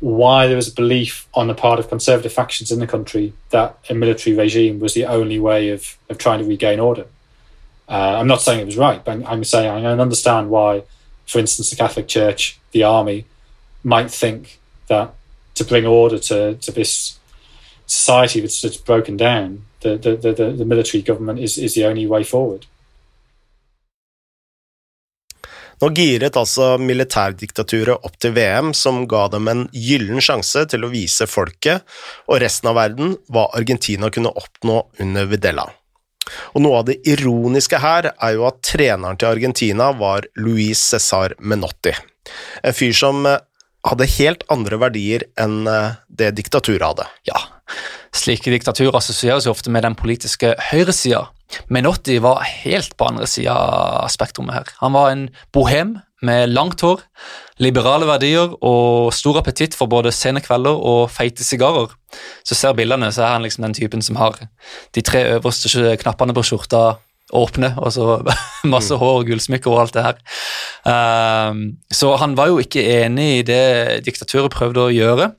why 0.00 0.46
there 0.46 0.56
was 0.56 0.68
a 0.68 0.74
belief 0.74 1.28
on 1.34 1.46
the 1.46 1.54
part 1.54 1.78
of 1.78 1.88
conservative 1.88 2.32
factions 2.32 2.72
in 2.72 2.80
the 2.80 2.86
country 2.86 3.32
that 3.50 3.78
a 3.88 3.94
military 3.94 4.34
regime 4.34 4.80
was 4.80 4.94
the 4.94 5.04
only 5.04 5.38
way 5.38 5.68
of, 5.68 5.96
of 6.08 6.18
trying 6.18 6.38
to 6.38 6.44
regain 6.44 6.80
order. 6.80 7.06
Uh, 7.90 8.18
I'm 8.20 8.28
not 8.28 8.40
saying 8.40 8.60
it 8.60 8.66
was 8.66 8.76
right, 8.76 9.04
but 9.04 9.20
I'm 9.26 9.42
saying 9.42 9.68
I 9.68 9.80
can 9.80 10.00
understand 10.00 10.48
why, 10.48 10.84
for 11.26 11.40
instance, 11.40 11.70
the 11.70 11.76
Catholic 11.76 12.06
Church, 12.06 12.60
the 12.70 12.84
army, 12.84 13.24
might 13.82 14.10
think 14.12 14.60
that 14.86 15.14
to 15.56 15.64
bring 15.64 15.86
order 15.86 16.18
to, 16.18 16.54
to 16.54 16.72
this 16.72 17.18
society 17.86 18.40
that's, 18.40 18.60
that's 18.60 18.76
broken 18.76 19.16
down, 19.16 19.64
the, 19.80 19.96
the, 19.96 20.16
the, 20.16 20.52
the 20.52 20.64
military 20.64 21.02
government 21.02 21.40
is, 21.40 21.58
is 21.58 21.74
the 21.74 21.84
only 21.84 22.06
way 22.06 22.22
forward. 22.22 22.66
Nå 25.80 25.88
giret 25.96 26.36
altså 26.36 26.74
militærdiktaturet 26.76 28.04
opp 28.04 28.18
til 28.20 28.34
VM, 28.36 28.74
som 28.76 29.06
ga 29.08 29.24
dem 29.32 29.48
en 29.48 29.62
gyllen 29.72 30.20
sjanse 30.20 30.66
til 30.68 30.84
å 30.84 30.92
vise 30.92 31.24
folket 31.24 31.86
og 32.28 32.42
resten 32.44 32.68
av 32.68 32.76
verden 32.76 33.14
hva 33.32 33.46
Argentina 33.56 34.12
kunne 34.12 34.34
oppnå 34.36 34.82
under 35.00 35.30
Videla. 35.30 35.70
Og 36.54 36.64
noe 36.64 36.80
av 36.80 36.88
det 36.90 36.98
ironiske 37.08 37.80
her 37.80 38.10
er 38.12 38.34
jo 38.36 38.46
at 38.48 38.60
treneren 38.66 39.18
til 39.20 39.30
Argentina 39.32 39.90
var 39.96 40.28
Luis 40.38 40.82
Cesar 40.92 41.34
Menotti, 41.40 41.94
en 42.62 42.76
fyr 42.76 42.96
som 42.96 43.24
hadde 43.86 44.08
helt 44.18 44.44
andre 44.52 44.78
verdier 44.80 45.24
enn 45.40 45.64
eh, 45.70 45.96
det 46.08 46.34
diktaturet 46.38 46.84
hadde. 46.84 47.06
Ja, 47.28 47.40
slike 48.16 48.52
diktaturer 48.52 48.98
assosieres 48.98 49.46
jo 49.48 49.54
ofte 49.54 49.72
med 49.72 49.86
den 49.86 49.96
politiske 49.98 50.52
høyresida. 50.70 51.26
Menotti 51.72 52.20
var 52.22 52.44
helt 52.46 52.94
på 52.98 53.08
andre 53.08 53.26
sida 53.30 53.56
av 53.56 54.10
spektrumet 54.12 54.58
her. 54.58 54.72
Han 54.84 54.94
var 54.94 55.10
en 55.10 55.28
bohem 55.54 55.98
med 56.26 56.52
langt 56.52 56.82
hår, 56.84 57.00
liberale 57.60 58.08
verdier 58.08 58.54
og 58.64 59.12
stor 59.14 59.40
appetitt 59.40 59.76
for 59.76 59.90
både 59.90 60.12
sene 60.14 60.42
kvelder 60.44 60.76
og 60.76 61.10
feite 61.12 61.44
sigarer. 61.44 61.92
Så 62.46 62.56
ser 62.58 62.76
bildene, 62.78 63.12
så 63.12 63.26
er 63.26 63.36
han 63.36 63.44
liksom 63.46 63.66
den 63.66 63.76
typen 63.76 64.02
som 64.04 64.18
har 64.20 64.38
de 64.96 65.04
tre 65.04 65.26
øverste 65.36 65.96
knappene 66.00 66.36
på 66.36 66.44
skjorta 66.46 66.84
åpne, 67.36 67.74
og 67.78 67.92
så 67.94 68.06
masse 68.74 68.96
hår 68.96 69.20
og 69.20 69.28
gullsmykker 69.28 69.70
og 69.70 69.84
alt 69.84 69.98
det 69.98 70.06
her. 70.06 70.18
Um, 70.82 71.62
så 71.92 72.14
han 72.20 72.34
var 72.38 72.50
jo 72.50 72.58
ikke 72.62 72.82
enig 73.04 73.28
i 73.36 73.46
det 73.46 73.62
diktaturet 74.08 74.52
prøvde 74.54 74.88
å 74.88 74.94
gjøre. 74.94 75.30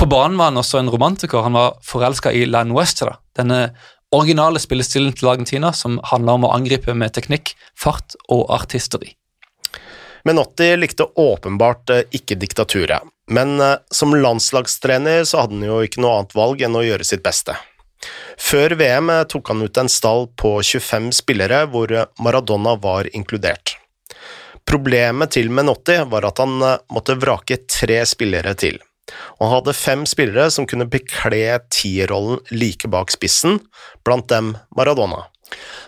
På 0.00 0.08
banen 0.10 0.38
var 0.40 0.50
han 0.50 0.58
også 0.58 0.80
en 0.80 0.90
romantiker. 0.90 1.44
Han 1.44 1.58
var 1.58 1.78
forelska 1.86 2.32
i 2.34 2.46
La 2.48 2.64
Nuestra, 2.66 3.18
denne 3.36 3.68
originale 4.10 4.58
spillestilen 4.58 5.14
til 5.14 5.30
Argentina 5.30 5.70
som 5.76 6.00
handla 6.10 6.34
om 6.38 6.48
å 6.48 6.54
angripe 6.56 6.96
med 6.98 7.14
teknikk, 7.14 7.54
fart 7.78 8.16
og 8.32 8.48
artisteri. 8.56 9.14
Menotti 10.24 10.76
likte 10.76 11.06
åpenbart 11.14 11.90
eh, 11.90 12.02
ikke 12.16 12.38
diktaturet, 12.40 13.06
men 13.30 13.60
eh, 13.60 13.76
som 13.90 14.14
landslagstrener 14.16 15.24
så 15.24 15.44
hadde 15.44 15.58
han 15.58 15.68
jo 15.68 15.80
ikke 15.84 16.02
noe 16.04 16.20
annet 16.20 16.36
valg 16.36 16.64
enn 16.66 16.78
å 16.78 16.84
gjøre 16.84 17.06
sitt 17.06 17.24
beste. 17.24 17.56
Før 18.40 18.74
VM 18.80 19.10
tok 19.28 19.52
han 19.52 19.62
ut 19.62 19.80
en 19.80 19.90
stall 19.92 20.26
på 20.40 20.54
25 20.64 21.10
spillere, 21.20 21.66
hvor 21.72 21.92
Maradona 22.24 22.76
var 22.80 23.08
inkludert. 23.16 23.76
Problemet 24.68 25.32
til 25.34 25.50
Menotti 25.50 25.96
var 26.06 26.28
at 26.28 26.40
han 26.42 26.60
eh, 26.62 26.78
måtte 26.94 27.18
vrake 27.18 27.62
tre 27.66 28.00
spillere 28.06 28.54
til, 28.54 28.78
og 29.38 29.42
han 29.46 29.54
hadde 29.56 29.76
fem 29.76 30.06
spillere 30.06 30.50
som 30.54 30.68
kunne 30.70 30.88
bekle 30.90 31.58
tierrollen 31.72 32.38
like 32.54 32.88
bak 32.92 33.10
spissen, 33.10 33.58
blant 34.06 34.28
dem 34.30 34.54
Maradona. 34.76 35.24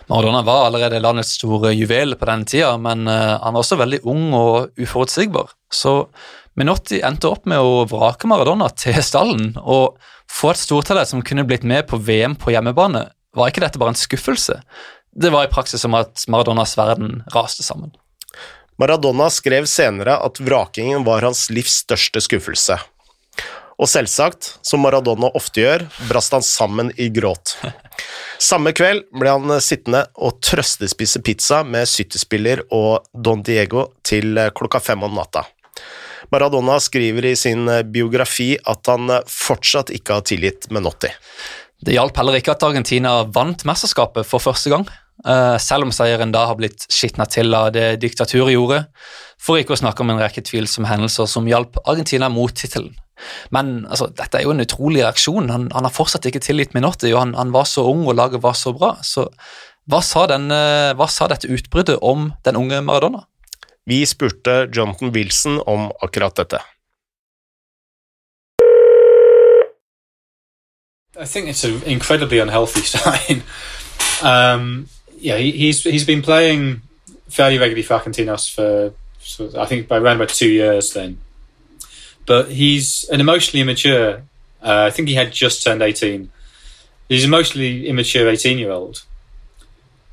Maradona 0.09 0.41
var 0.45 0.67
allerede 0.67 0.99
landets 0.99 1.35
store 1.37 1.71
juvel 1.73 2.17
på 2.19 2.27
den 2.27 2.45
tida, 2.49 2.75
men 2.81 3.07
eh, 3.07 3.35
han 3.39 3.55
var 3.55 3.63
også 3.63 3.79
veldig 3.79 4.01
ung 4.09 4.33
og 4.37 4.79
uforutsigbar. 4.79 5.53
Så 5.71 6.01
Minotti 6.59 6.99
endte 7.05 7.31
opp 7.31 7.47
med 7.49 7.63
å 7.63 7.85
vrake 7.89 8.29
Maradona 8.29 8.69
til 8.77 8.99
stallen, 9.05 9.53
og 9.57 9.97
få 10.31 10.53
et 10.53 10.61
stortallet 10.61 11.09
som 11.09 11.23
kunne 11.25 11.45
blitt 11.47 11.65
med 11.67 11.87
på 11.89 11.99
VM 12.01 12.35
på 12.39 12.53
hjemmebane, 12.53 13.07
var 13.33 13.49
ikke 13.49 13.63
dette 13.63 13.81
bare 13.81 13.95
en 13.95 13.97
skuffelse? 13.97 14.59
Det 15.13 15.29
var 15.33 15.47
i 15.47 15.51
praksis 15.51 15.81
som 15.81 15.95
at 15.97 16.25
Maradonas 16.29 16.75
verden 16.77 17.21
raste 17.33 17.65
sammen. 17.65 17.93
Maradona 18.81 19.29
skrev 19.29 19.67
senere 19.69 20.17
at 20.25 20.41
vrakingen 20.41 21.05
var 21.05 21.25
hans 21.25 21.47
livs 21.53 21.83
største 21.83 22.21
skuffelse. 22.25 22.77
Og 23.81 23.89
selvsagt, 23.89 24.57
som 24.65 24.83
Maradona 24.85 25.31
ofte 25.37 25.63
gjør, 25.63 25.85
brast 26.09 26.33
han 26.33 26.45
sammen 26.45 26.91
i 26.97 27.09
gråt. 27.13 27.55
Samme 28.41 28.73
kveld 28.75 29.07
ble 29.15 29.33
han 29.33 29.57
sittende 29.63 30.05
og 30.19 30.41
trøstespise 30.43 31.21
pizza 31.23 31.63
med 31.63 31.87
City-spiller 31.89 32.65
og 32.75 33.05
Don 33.13 33.43
Diego 33.45 33.89
til 34.03 34.39
klokka 34.57 34.81
fem 34.83 35.05
om 35.07 35.15
natta. 35.15 35.45
Maradona 36.33 36.79
skriver 36.79 37.25
i 37.29 37.35
sin 37.37 37.67
eh, 37.69 37.83
biografi 37.85 38.53
at 38.57 38.89
han 38.89 39.11
eh, 39.13 39.25
fortsatt 39.29 39.91
ikke 39.93 40.17
har 40.17 40.25
tilgitt 40.25 40.69
Menotti. 40.73 41.11
Det 41.83 41.93
hjalp 41.93 42.17
heller 42.17 42.39
ikke 42.39 42.55
at 42.55 42.63
Argentina 42.65 43.19
vant 43.35 43.65
mesterskapet 43.67 44.25
for 44.27 44.41
første 44.41 44.71
gang, 44.73 44.87
eh, 44.87 45.02
selv 45.61 45.87
om 45.87 45.91
seieren 45.93 46.33
da 46.33 46.47
har 46.49 46.57
blitt 46.59 46.87
skitna 46.91 47.23
til 47.29 47.53
av 47.55 47.69
det 47.75 48.01
diktaturet 48.01 48.55
gjorde, 48.55 48.79
for 49.39 49.59
ikke 49.59 49.75
å 49.75 49.79
snakke 49.79 50.03
om 50.03 50.11
en 50.11 50.19
rekke 50.19 50.43
tvilsomme 50.43 50.89
hendelser 50.89 51.29
som 51.29 51.47
hjalp 51.47 51.77
Argentina 51.85 52.27
mot 52.31 52.51
tittelen. 52.51 52.91
Men 53.55 53.85
altså, 53.87 54.09
dette 54.15 54.39
er 54.39 54.47
jo 54.47 54.53
en 54.53 54.63
utrolig 54.63 55.03
reaksjon. 55.03 55.51
Han, 55.53 55.67
han 55.73 55.87
har 55.87 55.93
fortsatt 55.93 56.25
ikke 56.29 56.41
tilgitt 56.43 56.73
Minotti, 56.75 57.11
og 57.13 57.21
han, 57.21 57.35
han, 57.37 57.53
var 57.55 57.67
så 57.69 57.85
ung 57.87 58.05
og 58.07 58.17
laget 58.17 58.43
var 58.43 58.57
så 58.57 58.73
bra. 58.75 58.95
Så 59.05 59.27
hva 59.89 59.99
sa, 60.05 60.25
denne, 60.31 60.57
hva 60.97 61.07
sa 61.11 61.27
dette 61.31 61.51
utbruddet 61.51 61.99
om 62.01 62.31
den 62.47 62.59
unge 62.59 62.81
Maradona? 62.85 63.25
Vi 63.89 64.03
spurte 64.07 64.63
Jonathan 64.71 65.11
Wilson 65.15 65.59
om 65.67 65.89
akkurat 66.01 66.35
dette. 66.39 66.61
I 71.15 71.25
think 71.25 71.47
it's 71.47 71.63
an 71.63 71.83
incredibly 71.85 72.39
unhealthy 72.39 72.81
sign. 72.95 73.43
um, 74.23 74.87
yeah, 75.23 75.37
he, 75.37 75.51
he's 75.51 75.83
he's 75.83 76.05
been 76.05 76.21
playing 76.21 76.81
fairly 77.29 77.57
regularly 77.57 77.81
for 77.81 77.97
Argentinos 77.97 78.53
for, 78.53 78.93
I 79.57 79.65
think 79.65 79.87
by 79.87 79.97
around 79.97 80.17
about 80.17 80.29
two 80.29 80.49
years 80.49 80.93
then. 80.93 81.19
But 82.25 82.51
he's 82.51 83.05
an 83.05 83.21
emotionally 83.21 83.61
immature. 83.61 84.23
Uh, 84.61 84.83
I 84.83 84.91
think 84.91 85.07
he 85.07 85.15
had 85.15 85.31
just 85.31 85.63
turned 85.63 85.81
eighteen. 85.81 86.29
He's 87.07 87.23
an 87.23 87.29
emotionally 87.29 87.87
immature 87.87 88.27
eighteen-year-old. 88.29 89.03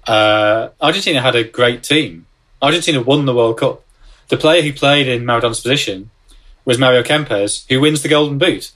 Uh, 0.07 0.69
Argentina 0.81 1.21
had 1.21 1.35
a 1.35 1.45
great 1.45 1.83
team. 1.83 2.27
Argentina 2.63 3.03
won 3.03 3.27
the 3.27 3.35
World 3.35 3.59
Cup. 3.59 3.83
The 4.29 4.37
player 4.37 4.63
who 4.63 4.73
played 4.73 5.09
in 5.09 5.27
Maradona's 5.27 5.61
position 5.61 6.11
was 6.65 6.79
Mario 6.79 7.03
Kempes, 7.03 7.67
who 7.69 7.81
wins 7.81 8.03
the 8.03 8.09
Golden 8.09 8.39
Boot. 8.39 8.71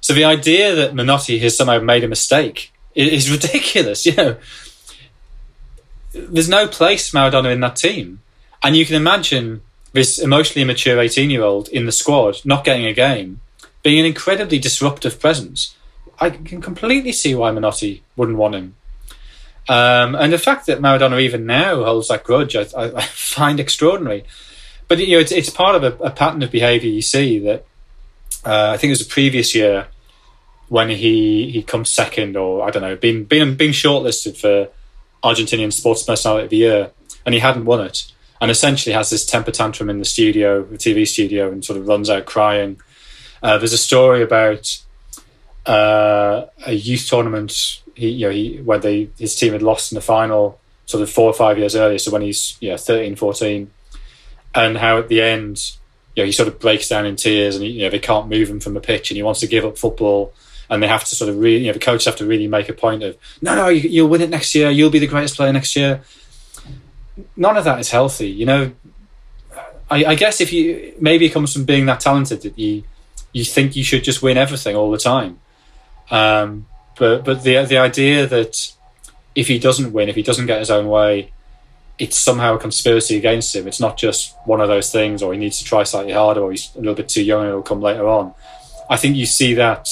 So 0.00 0.14
the 0.14 0.24
idea 0.24 0.74
that 0.74 0.94
Menotti 0.94 1.40
has 1.40 1.56
somehow 1.56 1.78
made 1.78 2.04
a 2.04 2.08
mistake 2.08 2.72
is 2.94 3.30
ridiculous. 3.30 4.06
You 4.06 4.16
know, 4.16 4.36
there's 6.14 6.48
no 6.48 6.66
place 6.66 7.10
Maradona 7.12 7.52
in 7.52 7.60
that 7.60 7.76
team, 7.76 8.20
and 8.62 8.76
you 8.76 8.86
can 8.86 8.96
imagine 8.96 9.62
this 9.92 10.18
emotionally 10.18 10.62
immature 10.62 10.98
18 11.00 11.30
year 11.30 11.42
old 11.42 11.68
in 11.68 11.86
the 11.86 11.92
squad 11.92 12.40
not 12.44 12.64
getting 12.64 12.86
a 12.86 12.92
game, 12.92 13.40
being 13.82 14.00
an 14.00 14.06
incredibly 14.06 14.58
disruptive 14.58 15.20
presence. 15.20 15.76
I 16.18 16.30
can 16.30 16.60
completely 16.60 17.12
see 17.12 17.34
why 17.34 17.50
Menotti 17.50 18.02
wouldn't 18.16 18.38
want 18.38 18.54
him. 18.54 18.76
Um, 19.68 20.14
and 20.14 20.32
the 20.32 20.38
fact 20.38 20.66
that 20.66 20.80
Maradona 20.80 21.20
even 21.20 21.46
now 21.46 21.84
holds 21.84 22.08
that 22.08 22.24
grudge, 22.24 22.54
I, 22.54 22.66
I, 22.76 22.84
I 22.96 23.02
find 23.02 23.58
extraordinary. 23.58 24.24
But 24.88 24.98
you 24.98 25.16
know, 25.16 25.20
it's, 25.20 25.32
it's 25.32 25.50
part 25.50 25.74
of 25.74 25.82
a, 25.82 26.04
a 26.04 26.10
pattern 26.10 26.42
of 26.42 26.50
behaviour 26.50 26.90
you 26.90 27.02
see 27.02 27.38
that 27.40 27.66
uh, 28.44 28.70
I 28.74 28.76
think 28.76 28.90
it 28.90 28.98
was 28.98 29.06
the 29.06 29.12
previous 29.12 29.54
year 29.54 29.88
when 30.68 30.90
he 30.90 31.50
he 31.50 31.62
comes 31.62 31.90
second, 31.90 32.36
or 32.36 32.66
I 32.66 32.70
don't 32.70 32.82
know, 32.82 32.96
being 32.96 33.24
being 33.24 33.54
being 33.54 33.72
shortlisted 33.72 34.36
for 34.36 34.68
Argentinian 35.24 35.72
Sports 35.72 36.02
Personality 36.02 36.44
of 36.44 36.50
the 36.50 36.56
Year, 36.58 36.90
and 37.24 37.34
he 37.34 37.40
hadn't 37.40 37.64
won 37.64 37.80
it, 37.80 38.12
and 38.40 38.50
essentially 38.50 38.92
has 38.92 39.10
this 39.10 39.24
temper 39.24 39.50
tantrum 39.50 39.88
in 39.88 39.98
the 39.98 40.04
studio, 40.04 40.62
the 40.62 40.76
TV 40.76 41.08
studio, 41.08 41.50
and 41.50 41.64
sort 41.64 41.78
of 41.78 41.88
runs 41.88 42.10
out 42.10 42.26
crying. 42.26 42.78
Uh, 43.42 43.58
there's 43.58 43.72
a 43.72 43.78
story 43.78 44.22
about 44.22 44.80
uh, 45.66 46.46
a 46.66 46.72
youth 46.72 47.06
tournament. 47.08 47.82
He, 47.94 48.08
you 48.10 48.26
know, 48.26 48.32
he 48.32 48.58
where 48.58 48.78
they 48.78 49.08
his 49.18 49.34
team 49.34 49.52
had 49.52 49.62
lost 49.62 49.92
in 49.92 49.96
the 49.96 50.02
final, 50.02 50.60
sort 50.86 51.02
of 51.02 51.10
four 51.10 51.30
or 51.30 51.34
five 51.34 51.58
years 51.58 51.74
earlier. 51.74 51.98
So 51.98 52.10
when 52.10 52.22
he's 52.22 52.56
yeah 52.60 52.76
13, 52.76 53.16
14, 53.16 53.70
and 54.54 54.78
how 54.78 54.98
at 54.98 55.08
the 55.08 55.22
end, 55.22 55.72
you 56.14 56.22
know, 56.22 56.26
he 56.26 56.32
sort 56.32 56.48
of 56.48 56.60
breaks 56.60 56.88
down 56.88 57.06
in 57.06 57.16
tears, 57.16 57.56
and 57.56 57.64
you 57.64 57.82
know 57.82 57.90
they 57.90 57.98
can't 57.98 58.28
move 58.28 58.50
him 58.50 58.60
from 58.60 58.74
the 58.74 58.80
pitch, 58.80 59.10
and 59.10 59.16
he 59.16 59.22
wants 59.22 59.40
to 59.40 59.46
give 59.46 59.64
up 59.64 59.78
football. 59.78 60.34
And 60.74 60.82
they 60.82 60.88
have 60.88 61.04
to 61.04 61.14
sort 61.14 61.30
of 61.30 61.38
really, 61.38 61.58
you 61.58 61.66
know, 61.68 61.72
the 61.72 61.78
coaches 61.78 62.04
have 62.06 62.16
to 62.16 62.26
really 62.26 62.48
make 62.48 62.68
a 62.68 62.72
point 62.72 63.02
of, 63.02 63.16
no, 63.40 63.54
no, 63.54 63.68
you, 63.68 63.88
you'll 63.88 64.08
win 64.08 64.20
it 64.20 64.30
next 64.30 64.54
year. 64.54 64.70
You'll 64.70 64.90
be 64.90 64.98
the 64.98 65.06
greatest 65.06 65.36
player 65.36 65.52
next 65.52 65.76
year. 65.76 66.02
None 67.36 67.56
of 67.56 67.64
that 67.64 67.78
is 67.80 67.90
healthy. 67.90 68.28
You 68.28 68.46
know, 68.46 68.72
I, 69.90 70.04
I 70.04 70.14
guess 70.14 70.40
if 70.40 70.52
you 70.52 70.94
maybe 71.00 71.26
it 71.26 71.30
comes 71.30 71.52
from 71.52 71.64
being 71.64 71.86
that 71.86 72.00
talented 72.00 72.42
that 72.42 72.58
you 72.58 72.82
you 73.32 73.44
think 73.44 73.76
you 73.76 73.84
should 73.84 74.04
just 74.04 74.22
win 74.22 74.36
everything 74.36 74.76
all 74.76 74.90
the 74.90 74.98
time. 74.98 75.38
Um, 76.10 76.66
but 76.98 77.24
but 77.24 77.44
the 77.44 77.64
the 77.64 77.78
idea 77.78 78.26
that 78.26 78.72
if 79.34 79.48
he 79.48 79.58
doesn't 79.58 79.92
win, 79.92 80.08
if 80.08 80.16
he 80.16 80.22
doesn't 80.22 80.46
get 80.46 80.58
his 80.58 80.70
own 80.70 80.88
way, 80.88 81.32
it's 81.98 82.16
somehow 82.16 82.54
a 82.54 82.58
conspiracy 82.58 83.16
against 83.16 83.54
him. 83.54 83.68
It's 83.68 83.80
not 83.80 83.96
just 83.96 84.36
one 84.44 84.60
of 84.60 84.68
those 84.68 84.90
things, 84.90 85.22
or 85.22 85.32
he 85.32 85.38
needs 85.38 85.58
to 85.58 85.64
try 85.64 85.82
slightly 85.84 86.12
harder, 86.12 86.40
or 86.40 86.50
he's 86.50 86.74
a 86.74 86.78
little 86.78 86.94
bit 86.94 87.08
too 87.08 87.22
young 87.22 87.40
and 87.40 87.50
it'll 87.50 87.62
come 87.62 87.80
later 87.80 88.08
on. 88.08 88.34
I 88.88 88.96
think 88.96 89.16
you 89.16 89.26
see 89.26 89.54
that 89.54 89.88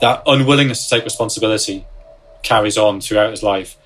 that 0.00 0.22
unwillingness 0.26 0.88
to 0.88 0.96
take 0.96 1.04
responsibility 1.04 1.84
carries 2.42 2.78
on 2.78 3.00
throughout 3.00 3.30
his 3.30 3.42
life. 3.42 3.76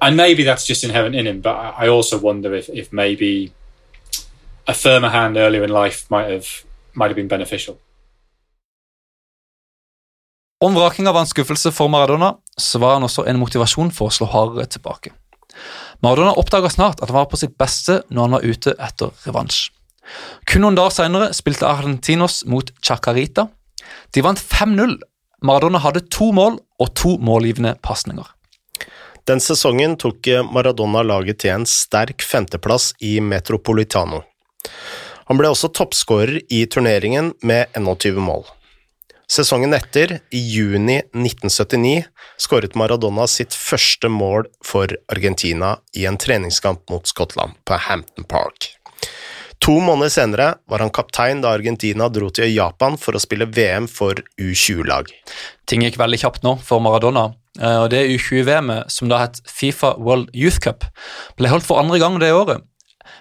And 0.00 0.16
maybe 0.16 0.44
that's 0.44 0.66
just 0.66 0.84
inherent 0.84 1.14
in 1.14 1.26
him, 1.26 1.40
but 1.40 1.56
I 1.78 1.88
also 1.88 2.18
wonder 2.18 2.54
if, 2.54 2.68
if 2.68 2.92
maybe 2.92 3.52
a 4.66 4.74
firmer 4.74 5.10
hand 5.10 5.36
earlier 5.36 5.64
in 5.64 5.70
life 5.70 6.06
might 6.10 6.30
have 6.30 6.46
might 6.94 7.10
have 7.10 7.16
been 7.16 7.28
beneficial. 7.28 7.76
Om 10.64 10.74
vrakinga 10.74 11.12
var 11.12 11.20
en 11.20 11.26
skuffelse 11.26 11.72
for 11.72 11.88
Maradona, 11.88 12.34
så 12.56 12.78
var 12.78 12.92
han 12.94 13.02
også 13.02 13.24
en 13.24 13.38
motivasjon 13.40 13.90
for 13.96 14.10
å 14.10 14.12
slå 14.12 14.26
hardere 14.28 14.66
tilbake. 14.68 15.12
Maradona 16.04 16.34
oppdaga 16.36 16.68
snart 16.68 17.00
at 17.00 17.08
han 17.08 17.16
var 17.16 17.30
på 17.30 17.40
sitt 17.40 17.56
beste 17.58 18.02
når 18.08 18.22
han 18.22 18.36
var 18.36 18.44
ute 18.44 18.74
etter 18.76 19.14
revansj. 19.24 19.70
Kun 20.48 20.64
noen 20.64 20.76
dager 20.76 20.92
senere 20.96 21.30
spilte 21.36 21.68
Argentinos 21.68 22.42
mot 22.44 22.72
Chacarita. 22.84 23.46
De 24.12 24.22
vant 24.24 24.40
5-0. 24.40 24.98
Maradona 25.42 25.80
hadde 25.80 26.04
to 26.12 26.30
mål 26.36 26.58
og 26.80 26.92
to 26.98 27.16
målgivende 27.22 27.74
pasninger. 27.82 28.26
Den 29.28 29.40
sesongen 29.40 29.96
tok 30.00 30.26
Maradona 30.52 31.02
laget 31.06 31.42
til 31.44 31.54
en 31.54 31.66
sterk 31.68 32.24
femteplass 32.24 32.94
i 33.04 33.18
Metropolitano. 33.24 34.22
Han 35.30 35.38
ble 35.38 35.52
også 35.52 35.70
toppskårer 35.70 36.40
i 36.50 36.64
turneringen 36.66 37.34
med 37.46 37.70
21 37.78 38.18
mål. 38.24 38.42
Sesongen 39.30 39.76
etter, 39.76 40.16
i 40.34 40.40
juni 40.42 40.96
1979, 41.14 42.08
skåret 42.34 42.74
Maradona 42.74 43.28
sitt 43.30 43.54
første 43.54 44.10
mål 44.10 44.48
for 44.66 44.90
Argentina 45.12 45.76
i 45.94 46.08
en 46.10 46.18
treningskamp 46.18 46.82
mot 46.90 47.06
Skottland 47.06 47.54
på 47.62 47.78
Hampton 47.86 48.26
Park. 48.26 48.72
To 49.60 49.76
måneder 49.84 50.08
senere 50.12 50.46
var 50.70 50.80
han 50.80 50.92
kaptein 50.94 51.42
da 51.44 51.52
Argentina 51.52 52.08
dro 52.08 52.30
til 52.32 52.48
Japan 52.48 52.96
for 53.00 53.16
å 53.16 53.20
spille 53.20 53.48
VM 53.52 53.88
for 53.90 54.16
U20-lag. 54.40 55.10
Ting 55.68 55.84
gikk 55.84 55.98
veldig 56.00 56.20
kjapt 56.22 56.46
nå 56.46 56.54
for 56.64 56.80
Maradona. 56.80 57.26
Eh, 57.60 57.76
og 57.82 57.90
Det 57.92 58.06
U20-VM-et, 58.14 58.88
som 58.92 59.10
da 59.10 59.20
het 59.24 59.42
Fifa 59.44 59.92
World 60.00 60.30
Youth 60.32 60.62
Cup, 60.64 60.86
ble 61.36 61.52
holdt 61.52 61.68
for 61.68 61.82
andre 61.82 62.00
gang 62.00 62.16
det 62.22 62.32
året. 62.32 62.64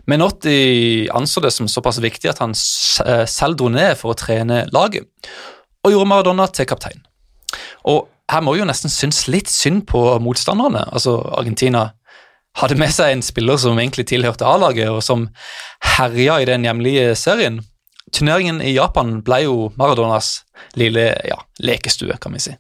Menotti 0.08 1.10
anså 1.14 1.44
det 1.44 1.52
som 1.54 1.68
såpass 1.68 2.00
viktig 2.02 2.32
at 2.32 2.40
han 2.40 2.56
eh, 2.56 3.26
selv 3.28 3.60
dro 3.60 3.68
ned 3.74 3.98
for 4.00 4.14
å 4.14 4.18
trene 4.18 4.64
laget, 4.72 5.10
og 5.84 5.92
gjorde 5.92 6.12
Maradona 6.12 6.48
til 6.54 6.70
kaptein. 6.70 7.04
Og 7.90 8.08
her 8.30 8.44
må 8.46 8.54
vi 8.54 8.62
jo 8.62 8.70
nesten 8.70 8.92
synes 8.94 9.26
litt 9.28 9.50
synd 9.52 9.88
på 9.90 10.02
motstanderne. 10.24 10.86
Altså, 10.94 11.18
Argentina 11.36 11.90
hadde 12.58 12.78
med 12.80 12.94
seg 12.94 13.14
en 13.14 13.26
spiller 13.26 13.60
som 13.62 13.78
egentlig 13.80 14.08
tilhørte 14.10 14.48
A-laget, 14.48 14.90
og 14.90 15.04
som 15.06 15.28
herja 15.98 16.40
i 16.42 16.48
den 16.50 16.66
hjemlige 16.68 17.14
serien. 17.20 17.62
Turneringen 18.12 18.62
i 18.62 18.74
Japan 18.74 19.20
ble 19.26 19.44
jo 19.46 19.70
Maradonas 19.78 20.40
lille 20.80 21.12
ja, 21.30 21.38
lekestue, 21.62 22.18
kan 22.22 22.34
vi 22.34 22.42
si. 22.48 22.56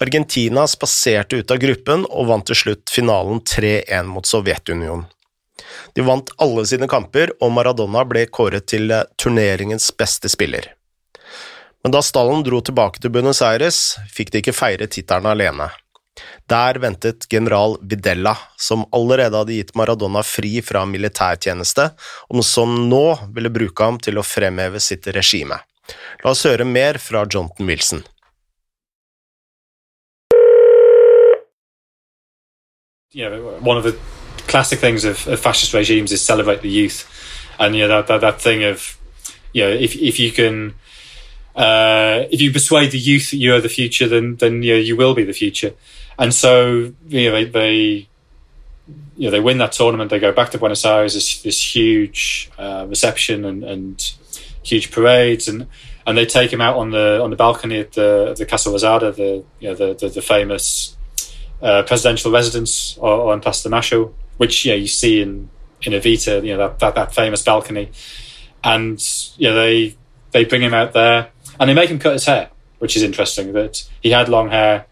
Argentina 0.00 0.66
spaserte 0.68 1.36
ut 1.40 1.50
av 1.50 1.60
gruppen 1.60 2.04
og 2.10 2.28
vant 2.28 2.46
til 2.48 2.58
slutt 2.58 2.92
finalen 2.92 3.40
3-1 3.40 4.08
mot 4.10 4.28
Sovjetunionen. 4.28 5.06
De 5.96 6.04
vant 6.04 6.28
alle 6.42 6.66
sine 6.68 6.88
kamper, 6.88 7.32
og 7.40 7.52
Maradona 7.56 8.02
ble 8.04 8.26
kåret 8.28 8.66
til 8.68 8.90
eh, 8.92 9.06
turneringens 9.16 9.88
beste 9.96 10.28
spiller. 10.28 10.68
Men 11.84 11.94
da 11.94 12.02
stallen 12.04 12.44
dro 12.44 12.60
tilbake 12.60 13.00
til 13.00 13.12
Buenos 13.14 13.40
Aires, 13.46 13.96
fikk 14.12 14.34
de 14.34 14.42
ikke 14.42 14.56
feire 14.56 14.88
tittelen 14.90 15.28
alene. 15.30 15.70
Der 16.48 16.78
ventet 16.80 17.26
general 17.28 17.76
Videla, 17.82 18.36
som 18.56 18.84
allerede 18.92 19.36
hadde 19.36 19.56
gitt 19.58 19.74
Maradona 19.76 20.22
fri 20.22 20.60
fra 20.64 20.84
militærtjeneste, 20.88 21.90
og 22.30 22.44
som 22.44 22.88
nå 22.90 23.06
ville 23.34 23.52
bruke 23.52 23.88
ham 23.88 24.00
til 24.02 24.18
å 24.18 24.26
fremheve 24.26 24.80
sitt 24.80 25.06
regime. 25.16 25.58
La 26.24 26.32
oss 26.32 26.46
høre 26.46 26.64
mer 26.64 26.98
fra 26.98 27.24
Jonathan 27.24 27.66
Wilson. 27.66 28.04
Yeah, 33.12 33.38
one 33.60 33.78
of 33.78 33.84
the 33.84 33.96
classic 34.46 34.78
things 34.78 35.04
of, 35.04 35.26
of, 35.26 35.40
fascist 35.40 35.72
regimes 35.72 36.12
is 36.12 36.20
celebrate 36.20 36.60
the 36.60 36.68
you 37.74 37.88
know 37.88 37.88
you 39.54 39.62
know 39.64 39.70
you 40.34 40.74
uh, 41.56 42.26
if 42.30 42.40
you 42.40 42.52
persuade 42.52 42.90
the 42.90 42.98
youth 42.98 43.30
that 43.30 43.38
you 43.38 43.54
are 43.54 43.60
the 43.60 43.68
future, 43.68 44.06
then 44.06 44.36
then 44.36 44.62
you 44.62 44.74
know, 44.74 44.80
you 44.80 44.96
will 44.96 45.14
be 45.14 45.24
the 45.24 45.32
future. 45.32 45.72
And 46.18 46.32
so 46.32 46.92
you 47.08 47.30
know 47.30 47.32
they, 47.32 47.44
they 47.44 48.08
you 49.16 49.24
know 49.24 49.30
they 49.30 49.40
win 49.40 49.58
that 49.58 49.72
tournament. 49.72 50.10
They 50.10 50.18
go 50.18 50.32
back 50.32 50.50
to 50.50 50.58
Buenos 50.58 50.84
Aires. 50.84 51.14
This, 51.14 51.42
this 51.42 51.76
huge 51.76 52.50
uh, 52.58 52.86
reception 52.88 53.44
and, 53.44 53.64
and 53.64 54.12
huge 54.62 54.90
parades, 54.90 55.48
and 55.48 55.66
and 56.06 56.16
they 56.16 56.26
take 56.26 56.52
him 56.52 56.60
out 56.60 56.76
on 56.76 56.90
the 56.90 57.20
on 57.22 57.30
the 57.30 57.36
balcony 57.36 57.80
at 57.80 57.92
the 57.92 58.34
the 58.36 58.46
Casa 58.46 58.70
Rosada, 58.70 59.14
the 59.14 59.44
you 59.60 59.68
know 59.68 59.74
the 59.74 59.94
the, 59.94 60.08
the 60.08 60.22
famous 60.22 60.96
uh, 61.62 61.82
presidential 61.82 62.30
residence 62.30 62.96
on 62.98 63.40
Plaza 63.40 63.68
Macho, 63.68 64.14
which 64.36 64.64
yeah 64.64 64.74
you 64.74 64.88
see 64.88 65.20
in 65.20 65.50
in 65.82 65.92
Evita, 65.92 66.42
you 66.42 66.56
know 66.56 66.68
that, 66.68 66.78
that, 66.78 66.94
that 66.94 67.14
famous 67.14 67.42
balcony, 67.42 67.90
and 68.64 69.02
yeah 69.36 69.52
they 69.52 69.96
they 70.32 70.44
bring 70.44 70.62
him 70.62 70.74
out 70.74 70.92
there 70.92 71.30
and 71.58 71.68
they 71.68 71.74
make 71.74 71.90
him 71.90 71.98
cut 71.98 72.12
his 72.12 72.26
hair, 72.26 72.50
which 72.78 72.96
is 72.96 73.02
interesting. 73.02 73.52
That 73.52 73.88
he 74.00 74.10
had 74.10 74.28
long 74.28 74.50
hair, 74.50 74.86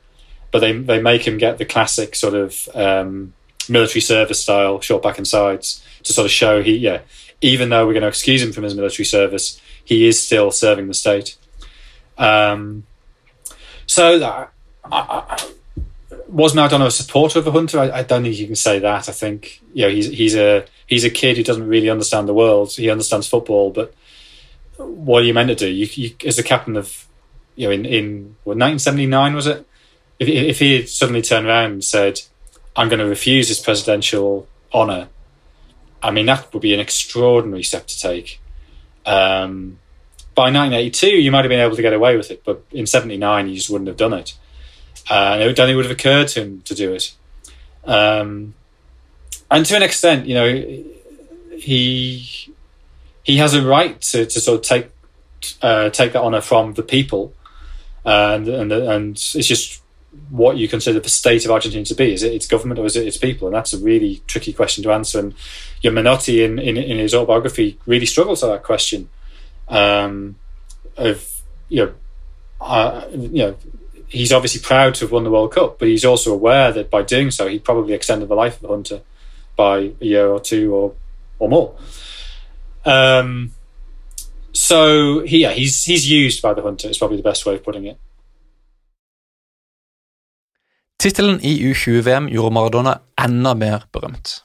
but 0.55 0.61
they 0.61 0.71
they 0.71 1.03
make 1.03 1.27
him 1.27 1.37
get 1.37 1.59
the 1.59 1.65
classic 1.65 2.15
sort 2.15 2.35
of 2.35 2.69
um, 2.77 3.33
military 3.69 4.01
service 4.01 4.41
style, 4.41 4.81
short 4.81 5.03
back 5.03 5.19
and 5.19 5.27
sides, 5.27 5.85
to 6.05 6.13
sort 6.13 6.27
of 6.27 6.31
show 6.31 6.63
he 6.63 6.77
yeah, 6.77 7.01
even 7.41 7.71
though 7.71 7.85
we're 7.85 7.93
going 7.93 8.03
to 8.03 8.09
excuse 8.09 8.41
him 8.41 8.53
from 8.53 8.63
his 8.63 8.77
military 8.77 9.05
service, 9.05 9.61
he 9.85 10.07
is 10.07 10.25
still 10.25 10.53
serving 10.53 10.87
the 10.87 10.95
state. 10.95 11.37
Um, 12.17 12.85
so 13.87 14.23
uh, 14.23 14.47
I, 14.93 15.51
was 16.29 16.55
Maradona 16.55 16.87
a 16.87 16.91
supporter 16.93 17.41
of 17.41 17.49
a 17.49 17.51
hunter? 17.51 17.81
I, 17.81 17.91
I, 17.91 18.03
don't 18.05 18.23
think 18.23 18.39
you 18.39 18.47
can 18.47 18.55
say 18.55 18.79
that. 18.79 19.09
I 19.09 19.13
think 19.13 19.61
you 19.73 19.87
know 19.87 19.91
he's 19.91 20.07
he's 20.07 20.37
a 20.37 20.67
he's 20.87 21.03
a 21.03 21.11
kid 21.11 21.37
who 21.37 21.43
doesn't 21.43 21.67
really 21.67 21.91
understand 21.91 22.29
the 22.29 22.33
world. 22.33 22.71
He 22.75 22.91
understands 22.91 23.27
football, 23.27 23.73
but 23.73 23.93
what 24.77 25.25
are 25.25 25.27
you 25.27 25.35
meant 25.35 25.49
to 25.49 25.57
do? 25.57 25.69
You, 25.69 25.89
you 25.95 26.15
as 26.25 26.37
the 26.37 26.45
captain 26.45 26.77
of 26.77 27.09
you 27.57 27.67
know 27.67 27.73
in 27.73 27.85
in 27.85 28.37
what, 28.45 28.57
1979 28.57 29.35
was 29.35 29.49
it? 29.49 29.67
If 30.19 30.29
if 30.29 30.59
he 30.59 30.77
had 30.77 30.89
suddenly 30.89 31.23
turned 31.23 31.47
around 31.47 31.73
and 31.73 31.85
said, 31.85 32.23
"I'm 32.77 32.89
going 32.89 33.01
to 33.01 33.07
refuse 33.07 33.49
this 33.49 33.61
presidential 33.61 34.47
honor," 34.73 35.09
I 36.03 36.11
mean 36.11 36.27
that 36.27 36.53
would 36.53 36.63
be 36.63 36.75
an 36.75 36.81
extraordinary 36.81 37.63
step 37.63 37.87
to 37.87 37.99
take. 37.99 38.41
Um, 39.07 39.79
by 40.35 40.45
1982, 40.45 41.09
you 41.09 41.31
might 41.31 41.45
have 41.45 41.49
been 41.49 41.61
able 41.61 41.77
to 41.77 41.83
get 41.83 41.93
away 41.93 42.17
with 42.17 42.31
it, 42.31 42.43
but 42.45 42.65
in 42.73 42.87
79, 42.87 43.49
you 43.49 43.55
just 43.55 43.71
wouldn't 43.71 43.87
have 43.87 43.97
done 43.97 44.13
it 44.13 44.35
and 45.11 45.43
I 45.43 45.53
don't 45.53 45.67
think 45.67 45.77
would 45.77 45.85
have 45.85 45.93
occurred 45.93 46.29
to 46.29 46.43
him 46.43 46.63
to 46.63 46.75
do 46.75 46.93
it. 46.95 47.13
Um, 47.85 48.55
and 49.51 49.67
to 49.67 49.77
an 49.77 49.83
extent, 49.83 50.27
you 50.27 50.35
know, 50.35 50.85
he 51.57 52.53
he 53.23 53.37
has 53.39 53.55
a 53.55 53.67
right 53.67 54.01
to, 54.01 54.27
to 54.27 54.41
sort 54.41 54.61
of 54.61 54.63
take 54.63 54.91
uh, 55.63 55.91
take 55.91 56.13
that 56.13 56.23
honor 56.23 56.41
from 56.41 56.75
the 56.75 56.83
people, 56.83 57.35
and 58.05 58.49
and 58.49 58.73
and 58.73 59.13
it's 59.17 59.47
just 59.47 59.83
what 60.31 60.57
you 60.57 60.69
consider 60.69 61.01
the 61.01 61.09
state 61.09 61.45
of 61.45 61.51
Argentina 61.51 61.85
to 61.85 61.95
be. 61.95 62.13
Is 62.13 62.23
it 62.23 62.33
its 62.33 62.47
government 62.47 62.81
or 62.81 62.87
is 62.87 62.97
it 62.97 63.07
its 63.07 63.17
people? 63.17 63.49
And 63.49 63.55
that's 63.55 63.73
a 63.73 63.79
really 63.79 64.23
tricky 64.27 64.53
question 64.53 64.83
to 64.85 64.93
answer. 64.93 65.19
And 65.19 65.35
your 65.83 65.93
Menotti 65.93 66.45
in, 66.45 66.59
in, 66.59 66.77
in 66.77 66.99
his 66.99 67.15
autobiography 67.15 67.79
really 67.87 68.07
struggles 68.07 68.43
with 68.43 68.51
that 68.51 68.63
question. 68.63 69.09
Um, 69.69 70.37
of 70.97 71.43
you 71.69 71.87
know, 71.87 71.95
uh, 72.61 73.07
you 73.13 73.39
know, 73.39 73.57
he's 74.09 74.33
obviously 74.33 74.61
proud 74.61 74.95
to 74.97 75.05
have 75.05 75.13
won 75.13 75.25
the 75.25 75.31
World 75.31 75.53
Cup, 75.53 75.79
but 75.79 75.89
he's 75.89 76.05
also 76.05 76.33
aware 76.33 76.73
that 76.73 76.91
by 76.91 77.03
doing 77.03 77.31
so, 77.31 77.49
he 77.49 77.59
probably 77.59 77.95
extended 77.95 78.29
the 78.29 78.35
life 78.35 78.57
of 78.57 78.63
the 78.63 78.69
hunter 78.69 79.01
by 79.57 79.93
a 80.01 80.05
year 80.05 80.29
or 80.29 80.41
two 80.41 80.75
or 80.75 80.95
or 81.39 81.49
more. 81.49 81.77
Um, 82.85 83.53
so 84.53 85.23
yeah, 85.25 85.53
he's 85.53 85.85
he's 85.85 86.09
used 86.09 86.43
by 86.43 86.55
the 86.55 86.63
hunter. 86.63 86.89
Is 86.89 86.99
probably 86.99 87.17
the 87.17 87.23
best 87.23 87.45
way 87.45 87.55
of 87.55 87.65
putting 87.65 87.87
it. 87.87 87.99
Tittelen 91.05 91.37
i 91.45 91.51
U20-VM 91.69 92.31
gjorde 92.33 92.55
Maradona 92.57 92.93
enda 93.21 93.51
mer 93.61 93.83
berømt. 93.93 94.39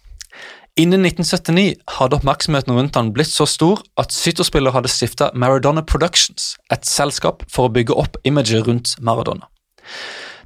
Innen 0.76 1.06
1979 1.08 1.78
hadde 1.95 2.17
oppmerksomheten 2.17 2.76
rundt 2.76 2.98
han 3.00 3.13
blitt 3.15 3.32
så 3.32 3.48
stor 3.48 3.80
at 4.02 4.12
Sytterspiller 4.12 4.76
hadde 4.76 4.91
stifta 4.91 5.30
Maradona 5.32 5.86
Productions, 5.88 6.58
et 6.67 6.84
selskap 6.84 7.45
for 7.48 7.69
å 7.69 7.72
bygge 7.72 7.95
opp 7.95 8.19
imaget 8.28 8.67
rundt 8.67 8.98
Maradona. 9.00 9.48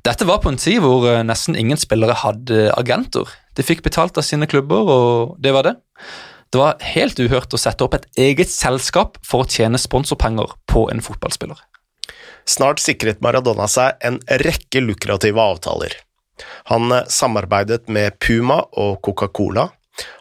Dette 0.05 0.29
var 0.29 0.43
på 0.43 0.53
en 0.53 0.61
tid 0.61 0.83
hvor 0.85 1.09
eh, 1.09 1.23
nesten 1.25 1.57
ingen 1.57 1.81
spillere 1.81 2.19
hadde 2.21 2.69
agenter. 2.77 3.33
De 3.57 3.65
fikk 3.65 3.81
betalt 3.81 4.21
av 4.21 4.29
sine 4.29 4.45
klubber, 4.45 4.85
og 4.85 5.41
det 5.41 5.57
var 5.57 5.65
det. 5.65 5.79
Det 6.53 6.61
var 6.61 6.77
helt 6.93 7.25
uhørt 7.25 7.57
å 7.57 7.63
sette 7.65 7.87
opp 7.87 7.97
et 7.97 8.05
eget 8.21 8.53
selskap 8.53 9.17
for 9.25 9.41
å 9.41 9.49
tjene 9.49 9.81
sponsorpenger 9.81 10.59
på 10.69 10.91
en 10.93 11.01
fotballspiller. 11.01 11.57
Snart 12.45 12.81
sikret 12.83 13.21
Maradona 13.23 13.67
seg 13.71 13.99
en 14.03 14.19
rekke 14.43 14.81
lukrative 14.83 15.41
avtaler. 15.41 15.95
Han 16.71 16.91
eh, 16.91 17.05
samarbeidet 17.07 17.87
med 17.87 18.19
Puma 18.19 18.61
og 18.79 18.99
Coca-Cola, 19.05 19.69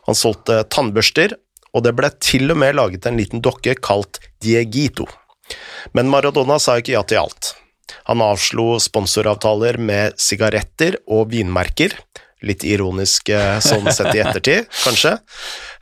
han 0.06 0.18
solgte 0.18 0.62
tannbørster, 0.68 1.34
og 1.72 1.86
det 1.86 1.94
ble 1.96 2.10
til 2.20 2.52
og 2.52 2.58
med 2.60 2.76
laget 2.76 3.08
en 3.08 3.16
liten 3.16 3.40
dokke 3.44 3.74
kalt 3.80 4.20
Diegito. 4.44 5.06
Men 5.96 6.10
Maradona 6.12 6.58
sa 6.60 6.76
ikke 6.78 6.94
ja 6.94 7.02
til 7.08 7.22
alt. 7.22 7.54
Han 8.10 8.22
avslo 8.24 8.76
sponsoravtaler 8.80 9.78
med 9.80 10.18
sigaretter 10.20 10.98
og 11.10 11.30
vinmerker, 11.32 11.96
litt 12.44 12.64
ironisk 12.66 13.32
eh, 13.32 13.58
sånn 13.64 13.88
sett 13.94 14.14
i 14.16 14.22
ettertid, 14.22 14.68
kanskje, 14.86 15.16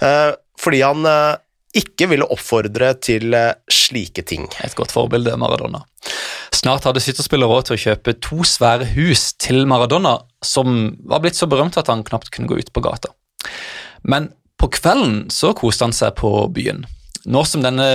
eh, 0.05 0.31
fordi 0.61 0.83
han 0.85 1.07
ikke 1.77 2.09
ville 2.11 2.27
oppfordre 2.27 2.95
til 2.99 3.35
slike 3.71 4.25
ting. 4.27 4.49
Et 4.65 4.75
godt 4.75 4.95
forbilde, 4.95 5.37
Maradona. 5.39 5.85
Snart 6.55 6.85
hadde 6.89 7.03
Sytterspiller 7.03 7.49
råd 7.49 7.69
til 7.69 7.77
å 7.77 7.83
kjøpe 7.85 8.17
to 8.25 8.43
svære 8.47 8.89
hus 8.97 9.31
til 9.41 9.63
Maradona, 9.71 10.17
som 10.45 10.97
var 11.09 11.23
blitt 11.23 11.39
så 11.39 11.49
berømt 11.51 11.79
at 11.81 11.91
han 11.93 12.03
knapt 12.07 12.33
kunne 12.35 12.51
gå 12.51 12.59
ut 12.59 12.73
på 12.75 12.83
gata. 12.85 13.13
Men 14.03 14.33
på 14.61 14.69
kvelden 14.75 15.29
så 15.33 15.55
koste 15.57 15.87
han 15.87 15.95
seg 15.97 16.17
på 16.19 16.33
byen. 16.53 16.85
Nå 17.31 17.45
som 17.45 17.63
denne 17.65 17.87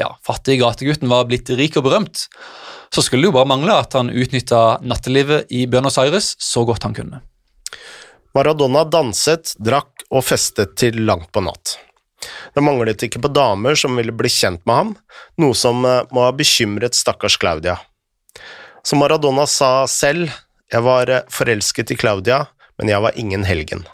ja, 0.00 0.10
fattige 0.26 0.60
gategutten 0.62 1.10
var 1.10 1.28
blitt 1.28 1.52
rik 1.56 1.76
og 1.78 1.86
berømt, 1.86 2.26
så 2.90 3.04
skulle 3.04 3.24
det 3.24 3.30
jo 3.30 3.36
bare 3.36 3.48
mangle 3.52 3.76
at 3.76 3.94
han 3.94 4.10
utnytta 4.10 4.80
nattelivet 4.82 5.52
i 5.54 5.66
Buenos 5.70 6.00
Aires 6.00 6.34
så 6.42 6.64
godt 6.68 6.88
han 6.88 6.96
kunne. 6.96 7.20
Maradona 8.34 8.84
danset, 8.88 9.54
drakk 9.58 10.04
og 10.10 10.24
festet 10.26 10.76
til 10.80 11.02
langt 11.06 11.30
på 11.34 11.42
natt. 11.44 11.76
Det 12.54 12.64
manglet 12.64 13.02
ikke 13.06 13.22
på 13.22 13.30
damer 13.32 13.78
som 13.78 13.96
ville 13.96 14.14
bli 14.16 14.30
kjent 14.32 14.62
med 14.68 14.76
ham, 14.76 14.92
noe 15.40 15.56
som 15.56 15.84
eh, 15.88 16.02
må 16.12 16.26
ha 16.26 16.34
bekymret 16.36 16.98
stakkars 16.98 17.38
Claudia. 17.40 17.78
Som 18.84 19.02
Maradona 19.02 19.46
sa 19.48 19.86
selv, 19.88 20.32
jeg 20.72 20.84
var 20.84 21.10
eh, 21.10 21.24
forelsket 21.32 21.94
i 21.94 21.98
Claudia, 22.00 22.44
men 22.80 22.92
jeg 22.92 23.04
var 23.04 23.16
ingen 23.20 23.46
helgen. 23.48 23.86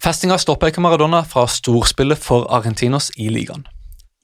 Festinga 0.00 0.38
stoppa 0.40 0.70
ikke 0.70 0.82
Maradona 0.82 1.20
fra 1.28 1.44
storspillet 1.50 2.18
for 2.18 2.46
Argentinos 2.54 3.10
i 3.20 3.28
ligaen. 3.32 3.66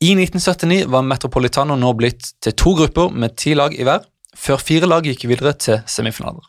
I 0.00 0.12
1979 0.12 0.86
var 0.92 1.04
Metropolitano 1.08 1.76
nå 1.76 1.92
blitt 1.96 2.32
til 2.44 2.54
to 2.56 2.74
grupper 2.76 3.12
med 3.12 3.36
ti 3.40 3.54
lag 3.56 3.76
i 3.76 3.84
hver, 3.84 4.04
før 4.36 4.60
fire 4.60 4.88
lag 4.88 5.08
gikk 5.08 5.24
videre 5.28 5.54
til 5.56 5.80
semifinaler. 5.88 6.44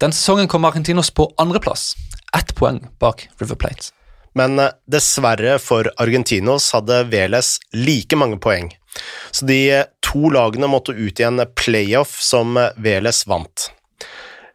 Den 0.00 0.12
sesongen 0.12 0.48
kom 0.48 0.68
Argentinos 0.68 1.10
på 1.10 1.30
andreplass, 1.40 1.94
ett 2.36 2.54
poeng 2.56 2.82
bak 3.00 3.28
River 3.40 3.56
Plate. 3.56 3.92
Men 4.34 4.58
eh, 4.58 4.74
dessverre 4.90 5.58
for 5.62 5.90
Argentinos 5.96 6.70
hadde 6.74 7.04
Veles 7.12 7.56
like 7.72 8.18
mange 8.18 8.40
poeng, 8.42 8.70
så 9.30 9.48
de 9.48 9.58
eh, 9.80 9.88
to 10.04 10.30
lagene 10.34 10.70
måtte 10.70 10.96
ut 10.96 11.20
i 11.20 11.26
en 11.26 11.42
playoff 11.58 12.18
som 12.22 12.56
eh, 12.56 12.72
Veles 12.76 13.24
vant. 13.30 13.68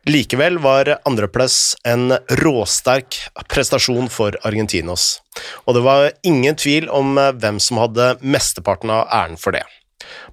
Likevel 0.04 0.58
var 0.60 0.90
andreplass 1.08 1.78
en 1.88 2.12
råsterk 2.42 3.22
prestasjon 3.48 4.10
for 4.12 4.36
Argentinos, 4.44 5.22
og 5.64 5.78
det 5.78 5.86
var 5.86 6.10
ingen 6.28 6.60
tvil 6.60 6.90
om 6.92 7.16
hvem 7.16 7.62
som 7.64 7.80
hadde 7.80 8.10
mesteparten 8.20 8.92
av 8.92 9.08
æren 9.08 9.40
for 9.40 9.56
det. 9.56 9.64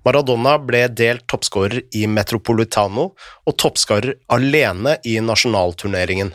Maradona 0.03 0.57
ble 0.59 0.87
delt 0.91 1.27
toppskårer 1.31 1.85
i 1.95 2.07
Metropolitano 2.11 3.11
og 3.15 3.57
toppskårer 3.63 4.17
alene 4.35 4.97
i 5.07 5.19
nasjonalturneringen. 5.23 6.33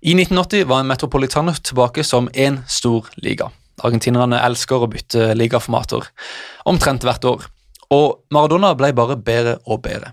I 0.00 0.12
1980 0.14 0.64
var 0.64 0.84
Metropolitano 0.86 1.52
tilbake 1.58 2.04
som 2.04 2.28
én 2.28 2.60
stor 2.70 3.08
liga. 3.16 3.48
Argentinerne 3.82 4.38
elsker 4.46 4.84
å 4.84 4.86
bytte 4.90 5.32
ligaformater 5.34 6.06
omtrent 6.70 7.02
hvert 7.02 7.24
år, 7.26 7.46
og 7.90 8.20
Maradona 8.30 8.76
ble 8.78 8.92
bare 8.94 9.16
bedre 9.18 9.56
og 9.66 9.82
bedre. 9.82 10.12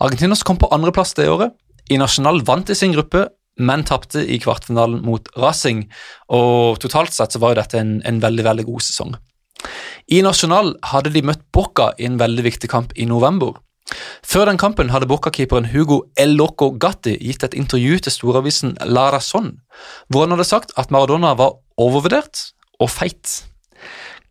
Argentinos 0.00 0.44
kom 0.48 0.56
på 0.56 0.70
andreplass 0.72 1.12
det 1.18 1.28
året. 1.28 1.52
I 1.92 1.98
Nasjonal 2.00 2.40
vant 2.48 2.64
de 2.70 2.76
sin 2.78 2.94
gruppe, 2.96 3.26
men 3.60 3.84
tapte 3.84 4.22
i 4.24 4.38
kvartfinalen 4.40 5.02
mot 5.04 5.28
Racing, 5.36 5.84
og 6.32 6.80
totalt 6.80 7.12
sett 7.12 7.36
så 7.36 7.42
var 7.42 7.52
jo 7.52 7.60
dette 7.60 7.82
en, 7.82 7.98
en 8.08 8.22
veldig, 8.22 8.46
veldig 8.48 8.64
god 8.70 8.86
sesong. 8.86 9.12
I 10.08 10.22
Nasjonal 10.24 10.72
hadde 10.88 11.12
de 11.12 11.20
møtt 11.28 11.44
Boca 11.52 11.90
i 12.00 12.08
en 12.08 12.16
veldig 12.20 12.48
viktig 12.48 12.72
kamp 12.72 12.96
i 12.96 13.04
november, 13.04 13.60
før 14.24 14.48
den 14.48 14.60
kampen 14.60 14.92
hadde 14.92 15.08
Boca-keeperen 15.10 15.68
Hugo 15.72 16.02
El 16.16 16.36
Loco 16.38 16.70
Gatti 16.80 17.16
gitt 17.20 17.44
et 17.44 17.56
intervju 17.58 17.98
til 18.04 18.14
storavisen 18.14 18.76
La 18.88 19.10
Razón, 19.12 19.56
hvor 20.08 20.24
han 20.24 20.36
hadde 20.36 20.48
sagt 20.48 20.72
at 20.80 20.92
Maradona 20.94 21.34
var 21.38 21.58
overvurdert 21.80 22.52
og 22.80 22.90
feit. 22.90 23.42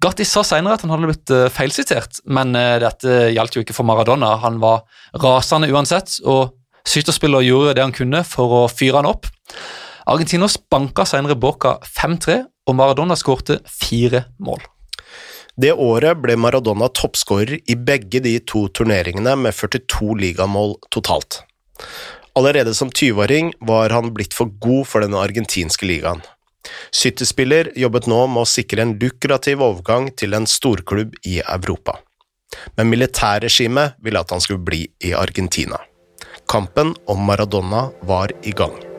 Gatti 0.02 0.26
sa 0.26 0.42
senere 0.46 0.80
at 0.80 0.86
han 0.86 0.94
hadde 0.94 1.12
blitt 1.12 1.34
eh, 1.34 1.50
feilsitert, 1.54 2.24
men 2.26 2.56
eh, 2.58 2.80
dette 2.82 3.30
gjaldt 3.36 3.58
jo 3.58 3.62
ikke 3.62 3.76
for 3.78 3.86
Maradona. 3.86 4.34
Han 4.42 4.58
var 4.64 4.82
rasende 5.22 5.70
uansett, 5.70 6.18
og 6.26 6.56
skytterspiller 6.88 7.46
gjorde 7.46 7.76
det 7.78 7.86
han 7.86 7.94
kunne 7.94 8.24
for 8.26 8.64
å 8.64 8.66
fyre 8.72 8.98
han 8.98 9.10
opp. 9.12 9.30
Argentinos 10.10 10.58
banka 10.72 11.06
senere 11.06 11.38
Boca 11.38 11.76
5-3, 11.86 12.42
og 12.66 12.78
Maradona 12.78 13.18
skårte 13.20 13.60
fire 13.70 14.26
mål. 14.42 14.64
Det 15.60 15.74
året 15.74 16.20
ble 16.24 16.38
Maradona 16.40 16.88
toppskårer 16.88 17.60
i 17.68 17.76
begge 17.76 18.22
de 18.24 18.38
to 18.48 18.68
turneringene 18.72 19.36
med 19.36 19.56
42 19.56 20.16
ligamål 20.22 20.78
totalt. 20.90 21.42
Allerede 22.40 22.74
som 22.74 22.90
20-åring 22.90 23.52
var 23.68 23.92
han 23.92 24.14
blitt 24.16 24.34
for 24.34 24.54
god 24.64 24.88
for 24.88 25.04
den 25.04 25.18
argentinske 25.20 25.86
ligaen. 25.86 26.22
Skytterspiller 26.94 27.72
jobbet 27.76 28.08
nå 28.08 28.22
med 28.32 28.46
å 28.46 28.50
sikre 28.50 28.86
en 28.86 28.96
lukrativ 29.02 29.64
overgang 29.66 30.12
til 30.16 30.38
en 30.38 30.48
storklubb 30.48 31.18
i 31.28 31.42
Europa. 31.42 31.98
Men 32.78 32.92
militærregimet 32.92 33.98
ville 34.04 34.22
at 34.22 34.32
han 34.32 34.44
skulle 34.44 34.64
bli 34.64 34.86
i 35.04 35.16
Argentina. 35.18 35.82
Kampen 36.52 36.96
om 37.12 37.28
Maradona 37.28 37.90
var 38.08 38.32
i 38.44 38.56
gang. 38.56 38.90